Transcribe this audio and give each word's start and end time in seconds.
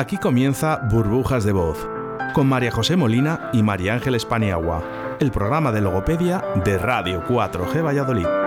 Aquí 0.00 0.16
comienza 0.16 0.76
Burbujas 0.76 1.44
de 1.44 1.52
Voz, 1.52 1.86
con 2.32 2.46
María 2.46 2.70
José 2.70 2.96
Molina 2.96 3.50
y 3.52 3.62
María 3.62 3.92
Ángeles 3.92 4.24
Paniagua, 4.24 4.82
el 5.20 5.30
programa 5.30 5.72
de 5.72 5.82
logopedia 5.82 6.42
de 6.64 6.78
Radio 6.78 7.22
4G 7.28 7.84
Valladolid. 7.84 8.39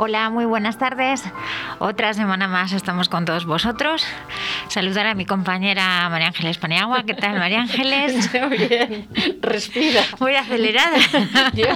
Hola, 0.00 0.30
muy 0.30 0.44
buenas 0.44 0.78
tardes. 0.78 1.24
Otra 1.80 2.14
semana 2.14 2.46
más 2.46 2.70
estamos 2.72 3.08
con 3.08 3.24
todos 3.24 3.46
vosotros. 3.46 4.06
Saludar 4.68 5.08
a 5.08 5.14
mi 5.16 5.26
compañera 5.26 6.08
María 6.08 6.28
Ángeles 6.28 6.56
Paniagua. 6.56 7.02
¿Qué 7.02 7.14
tal, 7.14 7.36
María 7.36 7.62
Ángeles? 7.62 8.30
Bien, 8.50 9.08
respira. 9.42 10.02
Muy 10.20 10.36
acelerada. 10.36 10.98
Yo, 11.52 11.66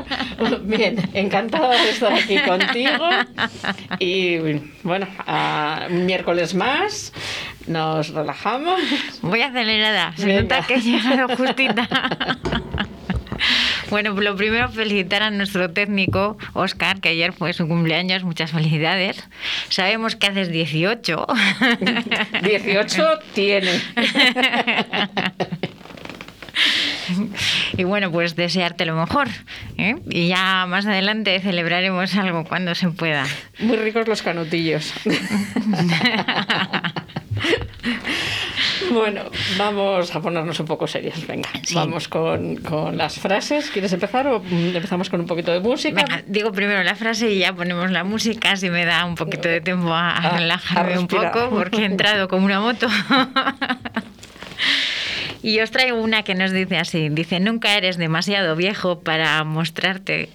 bien, 0.60 1.10
encantada 1.14 1.70
de 1.70 1.90
estar 1.90 2.12
aquí 2.12 2.38
contigo. 2.38 3.08
Y 3.98 4.38
bueno, 4.84 5.08
a 5.26 5.88
miércoles 5.90 6.54
más, 6.54 7.12
nos 7.66 8.10
relajamos. 8.10 8.80
Muy 9.22 9.42
acelerada. 9.42 10.12
Se 10.16 10.26
Venga. 10.26 10.42
nota 10.42 10.62
que 10.68 10.74
he 10.74 10.80
llegado 10.80 11.36
justita. 11.36 11.88
Bueno, 13.92 14.18
lo 14.18 14.34
primero 14.36 14.70
felicitar 14.70 15.22
a 15.22 15.30
nuestro 15.30 15.70
técnico, 15.70 16.38
Oscar, 16.54 17.02
que 17.02 17.10
ayer 17.10 17.34
fue 17.34 17.52
su 17.52 17.68
cumpleaños. 17.68 18.24
Muchas 18.24 18.50
felicidades. 18.50 19.22
Sabemos 19.68 20.16
que 20.16 20.28
haces 20.28 20.48
18. 20.48 21.26
18 22.42 23.18
tiene. 23.34 23.70
Y 27.76 27.84
bueno, 27.84 28.10
pues 28.10 28.36
desearte 28.36 28.84
lo 28.84 28.94
mejor. 28.94 29.28
¿eh? 29.78 29.96
Y 30.08 30.28
ya 30.28 30.66
más 30.66 30.86
adelante 30.86 31.40
celebraremos 31.40 32.14
algo 32.16 32.44
cuando 32.44 32.74
se 32.74 32.88
pueda. 32.90 33.26
Muy 33.58 33.76
ricos 33.76 34.06
los 34.08 34.22
canutillos. 34.22 34.92
Bueno, 39.02 39.22
vamos 39.58 40.14
a 40.14 40.20
ponernos 40.20 40.58
un 40.60 40.66
poco 40.66 40.86
serios. 40.86 41.26
Venga, 41.26 41.48
Sí. 41.62 41.74
vamos 41.74 42.08
con, 42.08 42.56
con 42.56 42.96
las 42.96 43.18
frases. 43.18 43.70
¿Quieres 43.70 43.92
empezar 43.92 44.26
o 44.26 44.42
empezamos 44.50 45.10
con 45.10 45.20
un 45.20 45.26
poquito 45.26 45.52
de 45.52 45.60
música? 45.60 45.94
Venga, 46.04 46.22
digo 46.26 46.52
primero 46.52 46.82
la 46.82 46.94
frase 46.94 47.30
y 47.30 47.38
ya 47.38 47.54
ponemos 47.54 47.90
la 47.90 48.04
música, 48.04 48.56
si 48.56 48.70
me 48.70 48.84
da 48.84 49.04
un 49.04 49.14
poquito 49.14 49.48
de 49.48 49.60
tiempo 49.60 49.92
a, 49.92 50.10
a 50.10 50.28
A- 50.28 50.38
relajarme 50.38 50.94
a 50.94 51.00
un 51.00 51.08
poco, 51.08 51.50
porque 51.50 51.82
he 51.82 51.84
entrado 51.84 52.28
como 52.28 52.46
una 52.46 52.60
moto. 52.60 52.88
y 55.42 55.60
os 55.60 55.70
traigo 55.70 56.00
una 56.00 56.22
que 56.22 56.34
nos 56.34 56.52
dice 56.52 56.78
así, 56.78 57.08
dice, 57.08 57.40
nunca 57.40 57.74
eres 57.76 57.96
demasiado 57.96 58.54
viejo 58.56 59.00
para 59.00 59.42
mostrarte... 59.44 60.28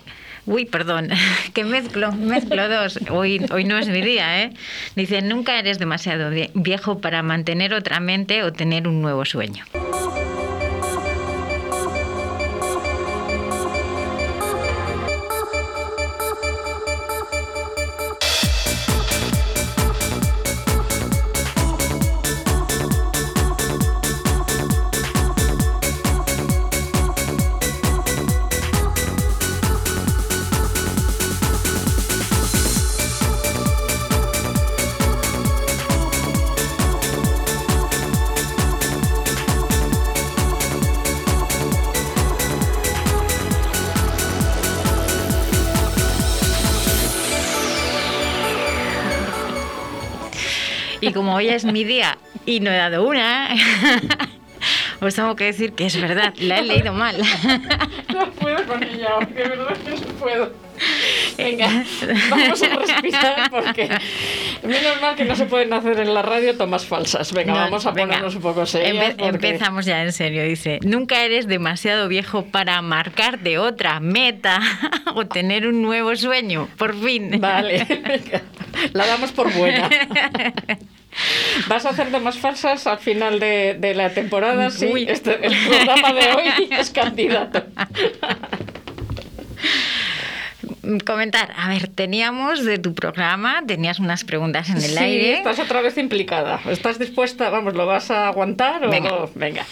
Uy, 0.48 0.66
perdón, 0.66 1.10
que 1.54 1.64
mezclo, 1.64 2.12
mezclo 2.14 2.68
dos. 2.70 3.00
Hoy, 3.12 3.46
hoy 3.52 3.64
no 3.66 3.78
es 3.78 3.88
mi 3.90 4.02
día, 4.02 4.44
¿eh? 4.44 4.52
Dice, 4.96 5.22
nunca 5.22 5.60
eres 5.60 5.78
demasiado 5.78 6.32
vie- 6.32 6.50
viejo 6.56 7.00
para 7.00 7.22
mantener 7.22 7.74
otra 7.74 8.00
mente 8.00 8.42
o 8.44 8.52
tener 8.54 8.88
un 8.88 9.02
nuevo 9.02 9.26
sueño. 9.26 9.66
Como 51.18 51.36
hoy 51.36 51.50
es 51.50 51.66
mi 51.66 51.84
día 51.84 52.18
y 52.46 52.60
no 52.62 52.72
he 52.72 52.78
dado 52.78 53.04
una, 53.06 53.50
os 55.02 55.16
tengo 55.16 55.36
que 55.36 55.46
decir 55.46 55.74
que 55.74 55.88
es 55.88 56.00
verdad, 56.00 56.34
la 56.40 56.60
he 56.60 56.64
leído 56.64 56.94
mal. 56.94 57.18
No 58.14 58.32
puedo 58.32 58.66
con 58.66 58.82
ella, 58.84 59.10
de 59.30 59.44
verdad 59.44 59.78
que 59.78 59.92
no 59.92 59.98
puedo. 60.20 60.52
Venga, 61.38 61.68
vamos 62.32 62.64
a 62.64 62.68
respirar 62.70 63.52
porque 63.52 63.90
menos 64.64 65.02
mal 65.02 65.16
que 65.16 65.26
no 65.26 65.36
se 65.36 65.46
pueden 65.46 65.72
hacer 65.74 66.00
en 66.00 66.14
la 66.16 66.22
radio 66.24 66.56
tomas 66.58 66.86
falsas. 66.86 67.32
Venga, 67.34 67.54
No, 67.54 67.60
vamos 67.60 67.86
a 67.86 67.92
venga. 67.92 68.08
ponernos 68.08 68.36
un 68.36 68.42
poco 68.42 68.66
serias. 68.66 68.96
Empe- 68.96 69.18
porque- 69.32 69.48
Empezamos 69.50 69.86
ya 69.86 70.02
en 70.04 70.14
serio, 70.14 70.44
dice, 70.44 70.80
nunca 70.84 71.24
eres 71.24 71.48
demasiado 71.48 72.08
viejo 72.08 72.46
para 72.46 72.82
marcarte 72.82 73.60
otra 73.60 74.00
meta 74.00 74.60
o 75.14 75.28
tener 75.28 75.68
un 75.68 75.82
nuevo 75.84 76.16
sueño, 76.16 76.70
por 76.78 77.00
fin. 77.00 77.40
Vale, 77.40 77.86
venga, 77.88 78.42
la 78.94 79.06
damos 79.06 79.32
por 79.32 79.54
buena. 79.54 79.90
¿Vas 81.68 81.86
a 81.86 81.90
hacer 81.90 82.12
tomas 82.12 82.38
falsas 82.38 82.88
al 82.88 83.00
final 83.00 83.40
de, 83.40 83.76
de 83.80 83.94
la 83.96 84.10
temporada? 84.14 84.70
Sí, 84.70 84.86
Uy. 84.88 85.06
este, 85.10 85.46
el 85.46 85.54
programa 85.68 86.14
de 86.14 86.34
hoy 86.34 86.68
es 86.80 86.90
candidato. 86.92 87.64
Comentar, 91.06 91.52
a 91.58 91.68
ver, 91.68 91.88
teníamos 91.90 92.64
de 92.64 92.78
tu 92.78 92.94
programa, 92.96 93.62
tenías 93.68 94.00
unas 94.00 94.24
preguntas 94.24 94.70
en 94.70 94.78
el 94.78 94.84
Sí, 94.84 94.98
aire. 94.98 95.34
estás 95.34 95.60
otra 95.60 95.82
vez 95.82 95.98
implicada. 95.98 96.62
¿Estás 96.70 96.98
dispuesta? 96.98 97.50
Vamos, 97.50 97.74
¿lo 97.74 97.86
vas 97.86 98.10
a 98.10 98.28
aguantar? 98.30 98.86
O 98.86 98.90
Venga. 98.90 99.10
no? 99.10 99.30
Venga. 99.36 99.66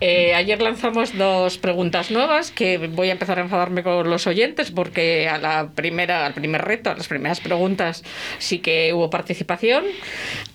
Eh, 0.00 0.32
ayer 0.34 0.62
lanzamos 0.62 1.16
dos 1.18 1.58
preguntas 1.58 2.12
nuevas 2.12 2.52
que 2.52 2.78
voy 2.78 3.08
a 3.08 3.12
empezar 3.12 3.38
a 3.38 3.42
enfadarme 3.42 3.82
con 3.82 4.08
los 4.08 4.28
oyentes 4.28 4.70
porque 4.70 5.28
a 5.28 5.38
la 5.38 5.70
primera, 5.74 6.24
al 6.24 6.34
primer 6.34 6.62
reto, 6.62 6.90
a 6.90 6.94
las 6.94 7.08
primeras 7.08 7.40
preguntas 7.40 8.04
sí 8.38 8.60
que 8.60 8.92
hubo 8.92 9.10
participación. 9.10 9.84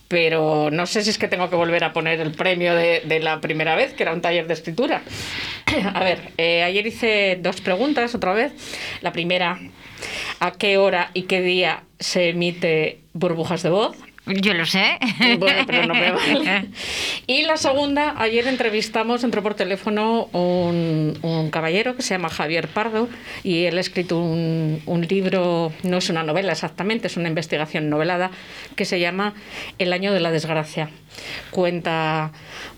Pero 0.09 0.69
no 0.71 0.85
sé 0.87 1.03
si 1.03 1.11
es 1.11 1.17
que 1.17 1.27
tengo 1.27 1.49
que 1.49 1.55
volver 1.55 1.83
a 1.83 1.93
poner 1.93 2.19
el 2.19 2.31
premio 2.31 2.75
de, 2.75 3.03
de 3.05 3.19
la 3.19 3.39
primera 3.39 3.75
vez, 3.75 3.93
que 3.93 4.03
era 4.03 4.11
un 4.11 4.21
taller 4.21 4.47
de 4.47 4.55
escritura. 4.55 5.03
A 5.93 6.03
ver, 6.03 6.33
eh, 6.37 6.63
ayer 6.63 6.85
hice 6.87 7.37
dos 7.39 7.61
preguntas 7.61 8.15
otra 8.15 8.33
vez. 8.33 8.51
La 9.01 9.11
primera, 9.11 9.59
¿a 10.39 10.51
qué 10.51 10.77
hora 10.77 11.11
y 11.13 11.23
qué 11.23 11.41
día 11.41 11.83
se 11.99 12.29
emite 12.29 13.01
burbujas 13.13 13.63
de 13.63 13.69
voz? 13.69 13.95
Yo 14.29 14.53
lo 14.53 14.65
sé. 14.65 14.97
Bueno, 15.39 15.63
pero 15.65 15.87
no 15.87 15.93
me 15.93 16.11
vale. 16.11 16.65
Y 17.25 17.43
la 17.43 17.57
segunda, 17.57 18.15
ayer 18.17 18.47
entrevistamos, 18.47 19.23
entró 19.23 19.41
por 19.41 19.55
teléfono 19.55 20.25
un, 20.33 21.17
un 21.21 21.49
caballero 21.49 21.95
que 21.95 22.01
se 22.01 22.13
llama 22.13 22.29
Javier 22.29 22.67
Pardo 22.67 23.09
y 23.43 23.65
él 23.65 23.77
ha 23.77 23.81
escrito 23.81 24.19
un, 24.19 24.81
un 24.85 25.01
libro, 25.07 25.71
no 25.83 25.97
es 25.97 26.09
una 26.09 26.23
novela 26.23 26.51
exactamente, 26.51 27.07
es 27.07 27.17
una 27.17 27.27
investigación 27.27 27.89
novelada 27.89 28.31
que 28.75 28.85
se 28.85 28.99
llama 28.99 29.33
El 29.79 29.93
año 29.93 30.13
de 30.13 30.19
la 30.19 30.31
desgracia. 30.31 30.89
Cuenta 31.49 32.31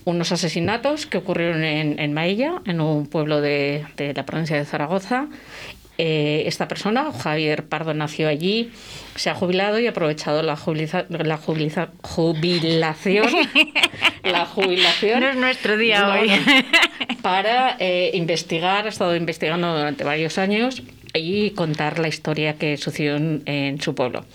unos 0.06 0.31
asesinatos 0.31 1.06
que 1.06 1.18
ocurrieron 1.18 1.63
en, 1.63 2.00
en 2.00 2.13
Maella, 2.13 2.62
en 2.66 2.81
un 2.81 3.07
pueblo 3.07 3.41
de, 3.41 3.85
de 3.97 4.13
la 4.13 4.25
provincia 4.25 4.56
de 4.56 4.66
Zaragoza, 4.66 5.28
eh, 6.03 6.47
esta 6.47 6.67
persona, 6.67 7.12
Javier 7.13 7.66
Pardo, 7.67 7.94
nació 7.94 8.28
allí, 8.28 8.72
se 9.16 9.29
ha 9.29 9.35
jubilado 9.35 9.78
y 9.79 9.85
ha 9.85 9.91
aprovechado 9.91 10.41
la, 10.41 10.57
jubiliza- 10.57 11.06
la 11.09 11.38
jubiliza- 11.38 11.89
jubilación. 12.01 13.28
la 14.23 14.45
jubilación. 14.47 15.19
No 15.19 15.29
es 15.29 15.35
nuestro 15.35 15.78
día 15.78 16.01
No, 16.01 16.13
hoy. 16.13 16.28
no. 16.29 17.17
para 17.22 17.75
eh, 17.79 18.09
investigar, 18.16 18.88
ha 18.88 18.89
estado 18.89 19.16
investigando 19.16 19.78
durante 19.78 20.03
varios 20.03 20.39
años 20.39 20.81
y 21.13 21.51
contar 21.51 22.00
la 22.00 22.07
historia 22.07 22.56
que 22.56 22.78
sucedió 22.78 23.18
en, 23.18 23.44
en 23.45 23.79
su 23.79 23.94
pueblo. 23.94 24.25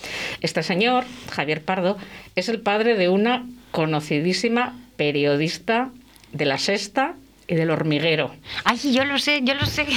Este 0.42 0.62
señor, 0.62 1.04
Javier 1.32 1.62
Pardo, 1.62 1.96
es 2.36 2.48
el 2.48 2.60
padre 2.60 2.94
de 2.96 3.08
una 3.08 3.44
conocidísima 3.72 4.78
periodista 4.96 5.90
de 6.32 6.44
la 6.44 6.58
Sexta 6.58 7.14
del 7.54 7.70
Hormiguero. 7.70 8.34
Ay, 8.64 8.78
yo 8.92 9.04
lo 9.04 9.18
sé, 9.18 9.40
yo 9.42 9.54
lo 9.54 9.66
sé. 9.66 9.86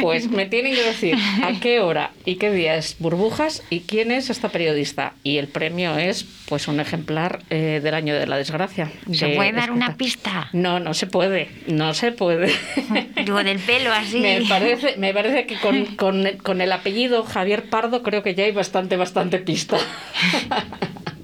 Pues 0.00 0.30
me 0.30 0.46
tienen 0.46 0.74
que 0.74 0.82
decir 0.82 1.16
a 1.42 1.58
qué 1.60 1.80
hora 1.80 2.10
y 2.24 2.36
qué 2.36 2.50
día 2.50 2.76
es 2.76 2.96
Burbujas 2.98 3.62
y 3.70 3.80
quién 3.80 4.10
es 4.10 4.30
esta 4.30 4.48
periodista. 4.48 5.14
Y 5.22 5.38
el 5.38 5.48
premio 5.48 5.96
es 5.98 6.24
pues 6.48 6.68
un 6.68 6.80
ejemplar 6.80 7.42
eh, 7.50 7.80
del 7.82 7.94
año 7.94 8.14
de 8.14 8.26
la 8.26 8.36
desgracia. 8.36 8.90
¿Se 9.12 9.26
de 9.26 9.36
puede 9.36 9.52
dar 9.52 9.70
una 9.70 9.96
pista? 9.96 10.48
No, 10.52 10.80
no 10.80 10.94
se 10.94 11.06
puede, 11.06 11.48
no 11.66 11.94
se 11.94 12.12
puede. 12.12 12.52
Digo, 13.16 13.42
del 13.42 13.58
pelo 13.58 13.92
así. 13.92 14.20
Me 14.20 14.42
parece, 14.48 14.96
me 14.96 15.12
parece 15.12 15.46
que 15.46 15.56
con, 15.56 15.84
con, 15.96 16.24
con 16.42 16.60
el 16.60 16.72
apellido 16.72 17.24
Javier 17.24 17.64
Pardo 17.68 18.02
creo 18.02 18.22
que 18.22 18.34
ya 18.34 18.44
hay 18.44 18.52
bastante, 18.52 18.96
bastante 18.96 19.38
pista. 19.38 19.78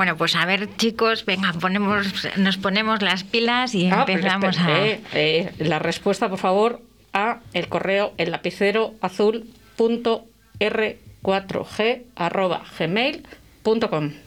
Bueno, 0.00 0.16
pues 0.16 0.34
a 0.34 0.46
ver, 0.46 0.74
chicos, 0.78 1.26
venga, 1.26 1.52
ponemos, 1.52 2.26
nos 2.38 2.56
ponemos 2.56 3.02
las 3.02 3.22
pilas 3.22 3.74
y 3.74 3.90
Ah, 3.90 4.06
empezamos 4.08 4.58
a. 4.58 4.86
eh, 4.86 5.00
eh, 5.12 5.52
la 5.58 5.78
respuesta, 5.78 6.30
por 6.30 6.38
favor, 6.38 6.80
a 7.12 7.40
el 7.52 7.68
correo 7.68 8.14
el 8.16 8.30
lapicero 8.30 8.94
azul 9.02 9.44
punto 9.76 10.24
r4g 10.58 12.04
arroba 12.16 12.62
gmail 12.78 13.26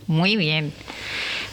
Muy 0.06 0.36
bien. 0.36 0.72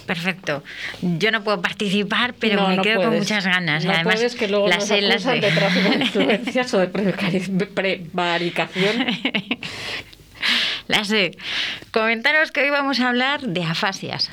Perfecto. 0.05 0.62
Yo 1.00 1.31
no 1.31 1.43
puedo 1.43 1.62
participar, 1.62 2.34
pero 2.38 2.69
me 2.69 2.82
quedo 2.82 3.00
con 3.00 3.16
muchas 3.16 3.46
ganas. 3.46 3.87
No 3.87 3.93
Además, 3.93 4.16
puedes 4.16 4.34
que 4.34 4.49
luego 4.49 4.69
las 4.69 4.81
nos 4.81 4.90
acusan 4.90 5.40
de... 5.40 5.50
tráfico 5.50 5.88
de 5.88 5.96
influencias 6.05 6.75
o 6.75 6.78
de 6.78 6.88
prevaricación. 6.88 9.06
La 10.90 11.04
sé. 11.04 11.38
Comentaros 11.92 12.50
que 12.50 12.62
hoy 12.62 12.70
vamos 12.70 12.98
a 12.98 13.10
hablar 13.10 13.42
de 13.42 13.62
afasias. 13.62 14.28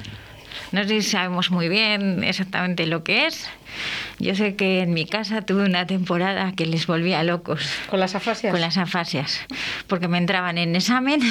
No 0.71 0.81
sé 0.85 1.03
si 1.03 1.09
sabemos 1.11 1.51
muy 1.51 1.69
bien 1.69 2.23
exactamente 2.23 2.87
lo 2.87 3.03
que 3.03 3.27
es. 3.27 3.47
Yo 4.19 4.33
sé 4.33 4.55
que 4.55 4.81
en 4.81 4.93
mi 4.93 5.05
casa 5.05 5.43
tuve 5.43 5.63
una 5.63 5.85
temporada 5.85 6.51
que 6.53 6.65
les 6.65 6.87
volvía 6.87 7.21
locos. 7.23 7.69
¿Con 7.89 7.99
las 7.99 8.15
afasias? 8.15 8.51
Con 8.51 8.61
las 8.61 8.77
afasias. 8.77 9.41
Porque 9.85 10.07
me 10.07 10.17
entraban 10.17 10.57
en 10.57 10.75
examen. 10.75 11.21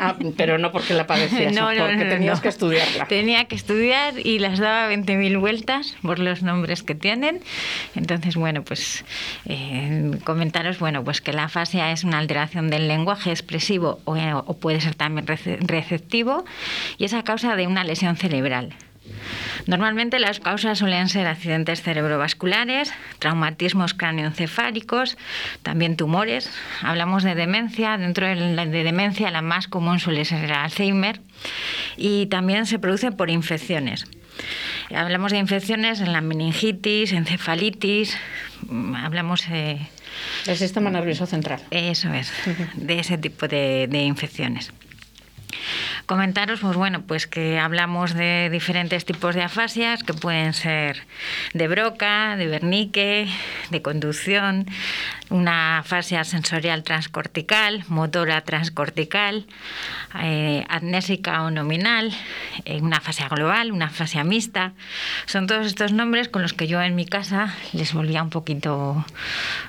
Ah, 0.00 0.16
pero 0.36 0.56
no 0.56 0.72
porque 0.72 0.94
la 0.94 1.06
padecías, 1.06 1.52
no, 1.54 1.72
no, 1.74 1.86
porque 1.86 2.04
tenías 2.06 2.40
que 2.40 2.48
estudiarla. 2.48 3.06
Tenía 3.06 3.44
que 3.44 3.54
estudiar 3.54 4.14
y 4.18 4.38
las 4.38 4.58
daba 4.58 4.90
20.000 4.90 5.38
vueltas 5.38 5.94
por 6.00 6.18
los 6.18 6.42
nombres 6.42 6.82
que 6.82 6.94
tienen. 6.94 7.40
Entonces, 7.94 8.36
bueno, 8.36 8.64
pues 8.64 9.04
eh, 9.46 10.12
comentaros, 10.24 10.78
bueno, 10.78 11.04
pues 11.04 11.20
que 11.20 11.32
la 11.32 11.44
afasia 11.44 11.92
es 11.92 12.02
una 12.02 12.18
alteración 12.18 12.70
del 12.70 12.88
lenguaje 12.88 13.30
expresivo 13.30 14.00
o, 14.04 14.16
o 14.16 14.56
puede 14.56 14.80
ser 14.80 14.94
también 14.94 15.26
receptivo 15.26 16.44
y 16.96 17.04
es 17.04 17.12
a 17.12 17.22
causa 17.24 17.56
de 17.56 17.66
una 17.66 17.84
lesión 17.84 18.16
cerebral. 18.16 18.74
Normalmente 19.66 20.18
las 20.18 20.40
causas 20.40 20.78
suelen 20.78 21.08
ser 21.08 21.26
accidentes 21.26 21.82
cerebrovasculares, 21.82 22.92
traumatismos 23.18 23.94
cráneoencefálicos, 23.94 25.16
también 25.62 25.96
tumores. 25.96 26.50
Hablamos 26.82 27.22
de 27.22 27.34
demencia, 27.34 27.96
dentro 27.96 28.26
de, 28.26 28.34
la, 28.34 28.66
de 28.66 28.82
demencia 28.82 29.30
la 29.30 29.42
más 29.42 29.68
común 29.68 30.00
suele 30.00 30.24
ser 30.24 30.44
el 30.44 30.52
Alzheimer 30.52 31.20
y 31.96 32.26
también 32.26 32.66
se 32.66 32.78
produce 32.78 33.12
por 33.12 33.30
infecciones. 33.30 34.06
Hablamos 34.94 35.32
de 35.32 35.38
infecciones 35.38 36.00
en 36.00 36.12
la 36.12 36.20
meningitis, 36.20 37.12
encefalitis, 37.12 38.16
hablamos... 38.96 39.44
Eh, 39.50 39.78
del 40.44 40.56
sistema 40.56 40.90
nervioso 40.90 41.26
central. 41.26 41.60
Eso 41.70 42.12
es, 42.12 42.32
de 42.74 42.98
ese 42.98 43.16
tipo 43.16 43.48
de 43.48 44.02
infecciones. 44.04 44.72
Comentaros, 46.06 46.60
pues 46.60 46.76
bueno, 46.76 47.02
pues 47.02 47.26
que 47.26 47.58
hablamos 47.58 48.14
de 48.14 48.50
diferentes 48.50 49.04
tipos 49.04 49.34
de 49.34 49.42
afasias 49.42 50.02
que 50.02 50.14
pueden 50.14 50.52
ser 50.52 51.06
de 51.54 51.68
broca, 51.68 52.36
de 52.36 52.46
vernique, 52.46 53.28
de 53.70 53.82
conducción, 53.82 54.66
una 55.30 55.78
afasia 55.78 56.24
sensorial 56.24 56.82
transcortical, 56.82 57.84
motora 57.88 58.42
transcortical, 58.42 59.46
eh, 60.20 60.66
o 60.68 61.50
nominal, 61.50 62.12
eh, 62.64 62.80
una 62.80 62.98
afasia 62.98 63.28
global, 63.28 63.72
una 63.72 63.86
afasia 63.86 64.24
mixta. 64.24 64.72
Son 65.26 65.46
todos 65.46 65.66
estos 65.66 65.92
nombres 65.92 66.28
con 66.28 66.42
los 66.42 66.52
que 66.52 66.66
yo 66.66 66.82
en 66.82 66.96
mi 66.96 67.06
casa 67.06 67.54
les 67.72 67.94
volvía 67.94 68.22
un 68.22 68.30
poquito 68.30 69.04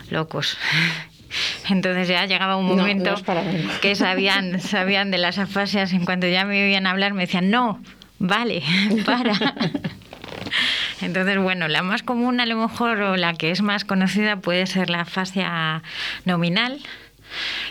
locos. 0.09 0.57
Entonces 1.69 2.07
ya 2.07 2.25
llegaba 2.25 2.57
un 2.57 2.65
momento 2.65 3.15
que 3.81 3.95
sabían, 3.95 4.59
sabían 4.61 5.11
de 5.11 5.17
las 5.17 5.37
afasias, 5.37 5.93
en 5.93 6.05
cuanto 6.05 6.27
ya 6.27 6.45
me 6.45 6.63
oían 6.63 6.87
hablar 6.87 7.13
me 7.13 7.21
decían, 7.21 7.49
no, 7.49 7.79
vale, 8.19 8.63
para. 9.05 9.33
Entonces, 11.01 11.37
bueno, 11.37 11.67
la 11.67 11.83
más 11.83 12.03
común 12.03 12.39
a 12.39 12.45
lo 12.45 12.55
mejor 12.55 13.01
o 13.01 13.17
la 13.17 13.33
que 13.33 13.51
es 13.51 13.61
más 13.61 13.83
conocida 13.83 14.37
puede 14.37 14.65
ser 14.67 14.89
la 14.89 15.01
afasia 15.01 15.83
nominal, 16.23 16.79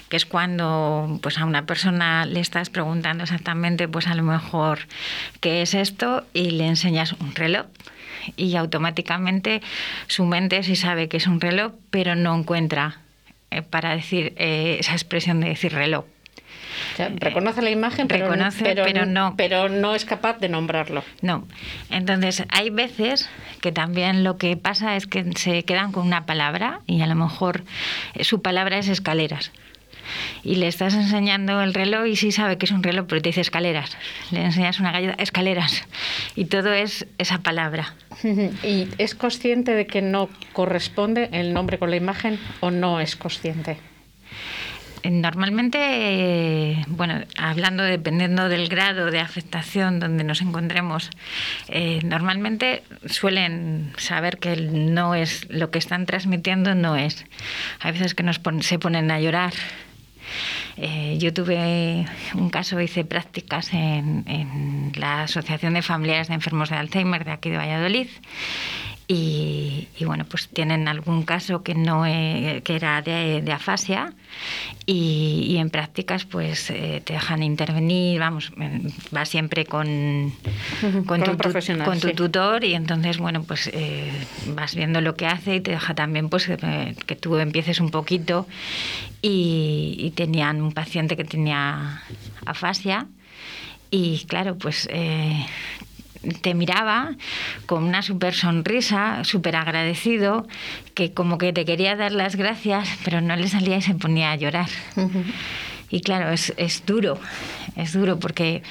que 0.08 0.16
es 0.16 0.26
cuando 0.26 1.18
pues 1.22 1.38
a 1.38 1.46
una 1.46 1.64
persona 1.64 2.26
le 2.26 2.40
estás 2.40 2.68
preguntando 2.68 3.24
exactamente 3.24 3.88
pues 3.88 4.06
a 4.06 4.14
lo 4.14 4.22
mejor 4.22 4.80
qué 5.40 5.62
es 5.62 5.72
esto 5.72 6.26
y 6.34 6.50
le 6.50 6.66
enseñas 6.66 7.14
un 7.14 7.34
reloj. 7.34 7.66
Y 8.36 8.54
automáticamente 8.56 9.62
su 10.06 10.24
mente 10.24 10.62
sí 10.62 10.76
sabe 10.76 11.08
que 11.08 11.16
es 11.16 11.26
un 11.26 11.40
reloj, 11.40 11.72
pero 11.90 12.14
no 12.14 12.36
encuentra 12.36 13.01
para 13.68 13.94
decir 13.94 14.32
eh, 14.36 14.76
esa 14.80 14.92
expresión 14.92 15.40
de 15.40 15.48
decir 15.48 15.72
reloj. 15.72 16.04
reconoce 17.16 17.60
la 17.62 17.70
imagen, 17.70 18.08
pero, 18.08 18.28
Reconoce, 18.28 18.64
pero, 18.64 19.06
no. 19.06 19.34
Pero 19.36 19.68
no 19.68 19.94
es 19.94 20.04
capaz 20.04 20.38
de 20.38 20.48
nombrarlo. 20.48 21.04
No. 21.20 21.46
Entonces, 21.90 22.44
hay 22.48 22.70
veces 22.70 23.28
que 23.60 23.72
también 23.72 24.24
lo 24.24 24.38
que 24.38 24.56
pasa 24.56 24.96
es 24.96 25.06
que 25.06 25.24
se 25.36 25.64
quedan 25.64 25.92
con 25.92 26.06
una 26.06 26.24
palabra 26.24 26.80
y 26.86 27.02
a 27.02 27.06
lo 27.06 27.14
mejor 27.14 27.64
eh, 28.14 28.24
su 28.24 28.40
palabra 28.40 28.78
es 28.78 28.88
escaleras 28.88 29.52
y 30.42 30.56
le 30.56 30.68
estás 30.68 30.94
enseñando 30.94 31.60
el 31.62 31.74
reloj 31.74 32.06
y 32.06 32.16
sí 32.16 32.32
sabe 32.32 32.58
que 32.58 32.66
es 32.66 32.72
un 32.72 32.82
reloj, 32.82 33.06
pero 33.08 33.22
te 33.22 33.28
dice 33.30 33.40
escaleras. 33.40 33.96
Le 34.30 34.44
enseñas 34.44 34.80
una 34.80 34.92
galleta, 34.92 35.14
escaleras. 35.22 35.84
Y 36.36 36.46
todo 36.46 36.72
es 36.72 37.06
esa 37.18 37.38
palabra. 37.38 37.94
¿Y 38.22 38.88
es 38.98 39.14
consciente 39.14 39.74
de 39.74 39.86
que 39.86 40.02
no 40.02 40.28
corresponde 40.52 41.28
el 41.32 41.52
nombre 41.52 41.78
con 41.78 41.90
la 41.90 41.96
imagen 41.96 42.38
o 42.60 42.70
no 42.70 43.00
es 43.00 43.16
consciente? 43.16 43.78
Normalmente, 45.10 46.84
bueno, 46.86 47.22
hablando 47.36 47.82
dependiendo 47.82 48.48
del 48.48 48.68
grado 48.68 49.10
de 49.10 49.18
afectación 49.18 49.98
donde 49.98 50.22
nos 50.22 50.42
encontremos, 50.42 51.10
eh, 51.68 52.00
normalmente 52.04 52.84
suelen 53.06 53.92
saber 53.96 54.38
que 54.38 54.56
no 54.56 55.16
es 55.16 55.48
lo 55.50 55.70
que 55.72 55.80
están 55.80 56.06
transmitiendo, 56.06 56.76
no 56.76 56.94
es. 56.94 57.24
Hay 57.80 57.92
veces 57.92 58.14
que 58.14 58.22
nos 58.22 58.40
se 58.60 58.78
ponen 58.78 59.10
a 59.10 59.18
llorar 59.18 59.52
eh, 60.76 61.16
yo 61.18 61.32
tuve 61.32 62.06
un 62.34 62.50
caso, 62.50 62.80
hice 62.80 63.04
prácticas 63.04 63.72
en, 63.72 64.24
en 64.26 64.92
la 64.96 65.22
Asociación 65.22 65.74
de 65.74 65.82
Familiares 65.82 66.28
de 66.28 66.34
Enfermos 66.34 66.70
de 66.70 66.76
Alzheimer 66.76 67.24
de 67.24 67.32
aquí 67.32 67.50
de 67.50 67.58
Valladolid 67.58 68.08
y, 69.14 70.04
bueno, 70.04 70.24
pues 70.24 70.48
tienen 70.48 70.88
algún 70.88 71.24
caso 71.24 71.62
que 71.62 71.74
no 71.74 72.04
que 72.04 72.62
era 72.74 73.02
de, 73.02 73.52
afasia 73.52 74.12
y, 74.86 75.56
en 75.58 75.70
prácticas 75.70 76.24
pues 76.24 76.70
eh, 76.70 77.02
te 77.04 77.12
dejan 77.12 77.42
intervenir, 77.42 78.20
vamos, 78.20 78.52
va 79.14 79.24
siempre 79.26 79.66
con, 79.66 80.32
con, 81.06 81.22
tu, 81.22 81.36
con 81.84 82.00
tu 82.00 82.12
tutor 82.12 82.64
y 82.64 82.74
entonces 82.74 83.18
bueno 83.18 83.42
pues 83.42 83.70
eh, 83.72 84.10
vas 84.54 84.74
viendo 84.74 85.00
lo 85.00 85.14
que 85.14 85.26
hace 85.26 85.56
y 85.56 85.60
te 85.60 85.72
deja 85.72 85.94
también 85.94 86.28
pues 86.28 86.46
que, 86.46 87.16
tú 87.16 87.36
empieces 87.36 87.80
un 87.80 87.90
poquito 87.90 88.46
y, 89.22 90.12
tenían 90.16 90.60
un 90.60 90.72
paciente 90.72 91.16
que 91.16 91.24
tenía 91.24 92.02
afasia 92.44 93.06
y 93.90 94.24
claro 94.26 94.58
pues 94.58 94.88
eh, 94.90 95.46
te 96.40 96.54
miraba 96.54 97.16
con 97.66 97.84
una 97.84 98.02
súper 98.02 98.34
sonrisa, 98.34 99.24
súper 99.24 99.56
agradecido, 99.56 100.46
que 100.94 101.12
como 101.12 101.38
que 101.38 101.52
te 101.52 101.64
quería 101.64 101.96
dar 101.96 102.12
las 102.12 102.36
gracias, 102.36 102.88
pero 103.04 103.20
no 103.20 103.34
le 103.36 103.48
salía 103.48 103.76
y 103.76 103.82
se 103.82 103.94
ponía 103.94 104.30
a 104.32 104.36
llorar. 104.36 104.68
Y 105.90 106.00
claro, 106.00 106.30
es, 106.30 106.54
es 106.56 106.86
duro, 106.86 107.18
es 107.76 107.92
duro 107.92 108.18
porque 108.18 108.62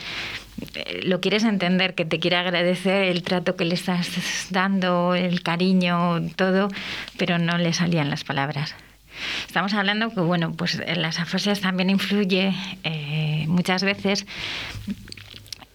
eh, 0.76 1.02
lo 1.04 1.20
quieres 1.22 1.44
entender, 1.44 1.94
que 1.94 2.06
te 2.06 2.20
quiere 2.20 2.38
agradecer 2.38 3.04
el 3.04 3.24
trato 3.24 3.56
que 3.56 3.66
le 3.66 3.76
estás 3.76 4.48
dando, 4.50 5.14
el 5.14 5.44
cariño, 5.44 6.22
todo, 6.36 6.70
pero 7.18 7.38
no 7.38 7.58
le 7.58 7.74
salían 7.74 8.10
las 8.10 8.24
palabras. 8.24 8.76
Estamos 9.46 9.74
hablando 9.74 10.10
que, 10.10 10.22
bueno, 10.22 10.54
pues 10.54 10.82
en 10.86 11.02
las 11.02 11.20
afasias 11.20 11.62
también 11.62 11.90
influye 11.90 12.54
eh, 12.84 13.46
muchas 13.48 13.84
veces 13.84 14.26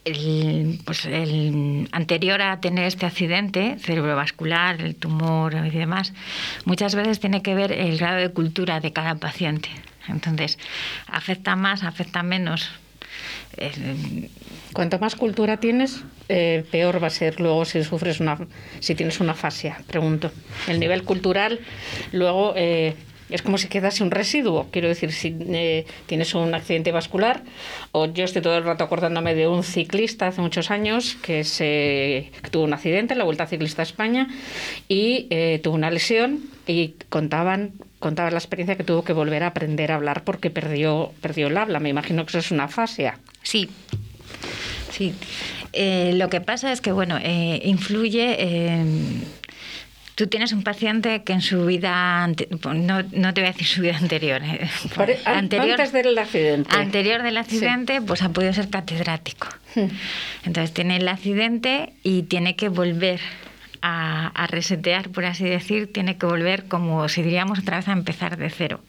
el, 0.07 0.79
pues 0.85 1.05
el 1.05 1.89
anterior 1.93 2.41
a 2.41 2.61
tener 2.61 2.85
este 2.85 3.07
accidente 3.07 3.77
cerebrovascular, 3.81 4.81
el 4.81 4.95
tumor 4.95 5.55
y 5.55 5.71
demás, 5.71 6.13
muchas 6.65 6.95
veces 6.95 7.21
tiene 7.21 7.43
que 7.43 7.55
ver 7.55 7.73
el 7.73 7.99
grado 7.99 8.19
de 8.19 8.31
cultura 8.31 8.81
de 8.81 8.93
cada 8.93 9.17
paciente. 9.17 9.69
Entonces, 10.09 10.59
afecta 11.09 11.57
más, 11.57 11.83
afecta 11.83 12.23
menos. 12.23 12.71
Cuanto 14.73 14.99
más 14.99 15.17
cultura 15.17 15.57
tienes, 15.57 16.05
eh, 16.29 16.65
peor 16.71 17.03
va 17.03 17.09
a 17.09 17.11
ser 17.11 17.41
luego 17.41 17.65
si 17.65 17.83
sufres 17.83 18.21
una, 18.21 18.39
si 18.81 18.95
tienes 18.95 19.21
una 19.21 19.35
fascia. 19.35 19.79
Pregunto. 19.87 20.31
El 20.69 20.79
nivel 20.79 21.03
cultural, 21.03 21.59
luego 22.13 22.53
eh, 22.57 22.95
es 23.31 23.43
como 23.43 23.59
si 23.59 23.69
quedase 23.69 24.03
un 24.03 24.11
residuo. 24.11 24.69
Quiero 24.71 24.89
decir, 24.89 25.13
si 25.13 25.37
eh, 25.41 25.87
tienes 26.07 26.35
un 26.35 26.55
accidente 26.55 26.93
vascular, 26.93 27.43
o 27.93 28.07
yo 28.07 28.25
estoy 28.25 28.43
todo 28.43 28.57
el 28.57 28.65
rato 28.65 28.85
acordándome 28.85 29.35
de 29.35 29.49
un 29.49 29.65
ciclista 29.65 30.29
hace 30.29 30.41
muchos 30.41 30.71
años 30.71 31.17
que, 31.23 31.45
se, 31.45 32.31
tuvo 32.51 32.65
un 32.65 32.73
accidente 32.73 33.15
en 33.15 33.19
la 33.19 33.25
Vuelta 33.25 33.47
Ciclista 33.47 33.83
a 33.83 33.85
España 33.85 34.29
y 34.89 35.27
eh, 35.31 35.61
tuvo 35.63 35.75
una 35.75 35.91
lesión 35.91 36.41
y 36.67 36.95
contaban 37.09 37.73
contaba 37.99 38.31
la 38.31 38.39
experiencia 38.39 38.77
que 38.77 38.85
tuvo 38.85 39.03
que 39.03 39.15
volver 39.15 39.43
a 39.43 39.49
aprender 39.49 39.91
a 39.91 39.97
hablar 39.97 40.23
porque 40.23 40.51
perdió, 40.51 41.13
perdió 41.23 41.49
el 41.49 41.57
habla. 41.57 41.81
Me 41.81 41.89
imagino 41.89 42.25
que 42.25 42.31
eso 42.31 42.39
es 42.39 42.51
una 42.51 42.69
fascia. 42.69 43.19
Sí, 43.43 43.69
sí. 44.93 45.15
Eh, 45.73 46.13
lo 46.15 46.29
que 46.29 46.41
pasa 46.41 46.71
es 46.73 46.81
que, 46.81 46.93
bueno, 46.93 47.19
influye 47.65 48.37
Tú 50.17 50.29
tienes 50.29 50.53
un 50.53 50.63
paciente 50.63 51.23
que 51.25 51.35
en 51.35 51.43
su 51.43 51.67
vida, 51.67 52.27
no, 52.27 53.03
no 53.13 53.35
te 53.35 53.43
voy 53.43 53.49
a 53.51 53.53
decir 53.53 53.67
su 53.67 53.83
vida 53.83 53.99
anterior, 53.99 54.41
eh, 54.43 54.67
anterior 55.27 55.79
antes 55.79 55.93
del 55.93 56.17
accidente. 56.17 56.75
Anterior 56.75 57.23
del 57.23 57.37
accidente, 57.37 58.01
pues 58.01 58.23
ha 58.23 58.31
podido 58.31 58.51
ser 58.55 58.71
catedrático. 58.71 59.49
Hmm. 59.75 59.89
Entonces 60.45 60.73
tiene 60.73 60.97
el 60.97 61.07
accidente 61.07 61.93
y 62.03 62.23
tiene 62.23 62.57
que 62.57 62.71
volver 62.71 63.21
a, 63.83 64.47
resetear, 64.49 65.11
por 65.11 65.27
así 65.27 65.45
decir, 65.45 65.93
tiene 65.93 66.17
que 66.17 66.25
volver, 66.25 66.65
como 66.65 67.09
si 67.11 67.23
diríamos, 67.23 67.59
otra 67.59 67.77
vez 67.77 67.89
a 67.89 67.93
empezar 67.93 68.39
de 68.39 68.49
cero. 68.49 68.81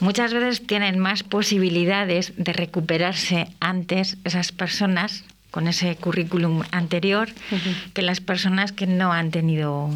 Muchas 0.00 0.34
veces 0.34 0.66
tienen 0.66 0.98
más 0.98 1.22
posibilidades 1.22 2.34
de 2.36 2.52
recuperarse 2.52 3.48
antes 3.60 4.18
esas 4.24 4.52
personas 4.52 5.24
con 5.50 5.68
ese 5.68 5.96
currículum 5.96 6.64
anterior 6.70 7.28
que 7.94 8.02
las 8.02 8.20
personas 8.20 8.72
que 8.72 8.86
no 8.86 9.12
han 9.12 9.30
tenido 9.30 9.90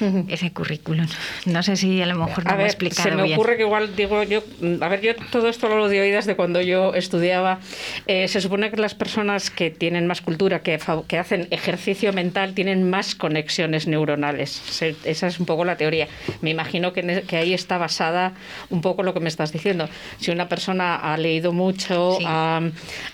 ese 0.28 0.52
currículum. 0.52 1.06
No 1.46 1.62
sé 1.62 1.76
si 1.76 2.02
a 2.02 2.06
lo 2.06 2.16
mejor 2.16 2.44
no 2.44 2.50
a 2.50 2.56
ver, 2.56 2.76
Se 2.92 3.10
me 3.10 3.34
ocurre 3.34 3.56
que 3.56 3.62
igual 3.62 3.94
digo 3.96 4.22
yo, 4.22 4.42
a 4.80 4.88
ver, 4.88 5.00
yo 5.00 5.14
todo 5.30 5.48
esto 5.48 5.68
lo 5.68 5.88
de 5.88 6.00
oídas 6.00 6.26
de 6.26 6.36
cuando 6.36 6.60
yo 6.60 6.94
estudiaba. 6.94 7.60
Eh, 8.06 8.28
se 8.28 8.40
supone 8.40 8.70
que 8.70 8.76
las 8.76 8.94
personas 8.94 9.50
que 9.50 9.70
tienen 9.70 10.06
más 10.06 10.20
cultura, 10.20 10.60
que, 10.60 10.78
que 11.08 11.18
hacen 11.18 11.48
ejercicio 11.50 12.12
mental, 12.12 12.54
tienen 12.54 12.88
más 12.88 13.14
conexiones 13.14 13.86
neuronales. 13.86 14.82
esa 15.04 15.26
es 15.26 15.40
un 15.40 15.46
poco 15.46 15.64
la 15.64 15.76
teoría. 15.76 16.08
Me 16.40 16.50
imagino 16.50 16.92
que, 16.92 17.00
e, 17.00 17.22
que, 17.22 17.36
ahí 17.36 17.54
está 17.54 17.78
basada 17.78 18.34
un 18.70 18.80
poco 18.80 19.02
lo 19.02 19.14
que 19.14 19.20
me 19.20 19.28
estás 19.28 19.52
diciendo. 19.52 19.88
Si 20.18 20.30
una 20.30 20.48
persona 20.48 20.96
ha 20.96 21.16
leído 21.16 21.52
mucho, 21.52 22.18
ha, 22.24 22.60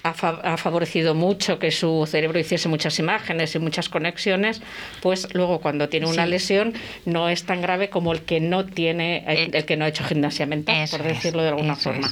ha, 0.03 0.57
favorecido 0.57 1.15
mucho 1.15 1.59
que 1.59 1.71
su 1.71 2.07
cerebro 2.09 2.39
hiciese 2.39 2.69
muchas 2.69 2.99
imágenes 2.99 3.55
y 3.55 3.59
muchas 3.59 3.89
conexiones, 3.89 4.63
pues 5.01 5.29
luego 5.35 5.61
cuando 5.61 5.89
tiene 5.89 6.07
una 6.07 6.27
lesión 6.27 6.72
no 7.05 7.29
es 7.29 7.45
tan 7.45 7.61
grave 7.63 7.91
como 7.91 8.13
el 8.13 8.23
que 8.23 8.41
no 8.41 8.65
tiene, 8.65 9.25
el, 9.27 9.55
eh, 9.55 9.65
que 9.65 9.77
no 9.77 9.85
ha 9.85 9.89
hecho 9.89 10.05
gimnasia 10.05 10.47
mental, 10.47 10.89
por 10.91 11.03
decirlo 11.03 11.43
de 11.43 11.49
alguna 11.49 11.77
forma. 11.77 12.09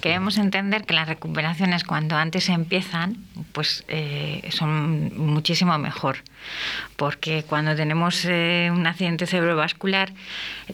Queremos 0.00 0.38
entender 0.38 0.84
que 0.84 0.94
las 0.94 1.08
recuperaciones 1.08 1.84
cuando 1.84 2.16
antes 2.16 2.48
empiezan, 2.48 3.16
pues 3.52 3.84
eh, 3.88 4.48
son 4.50 5.16
muchísimo 5.18 5.76
mejor, 5.78 6.18
porque 6.96 7.42
cuando 7.42 7.74
tenemos 7.74 8.24
eh, 8.24 8.70
un 8.72 8.86
accidente 8.86 9.26
cerebrovascular 9.26 10.12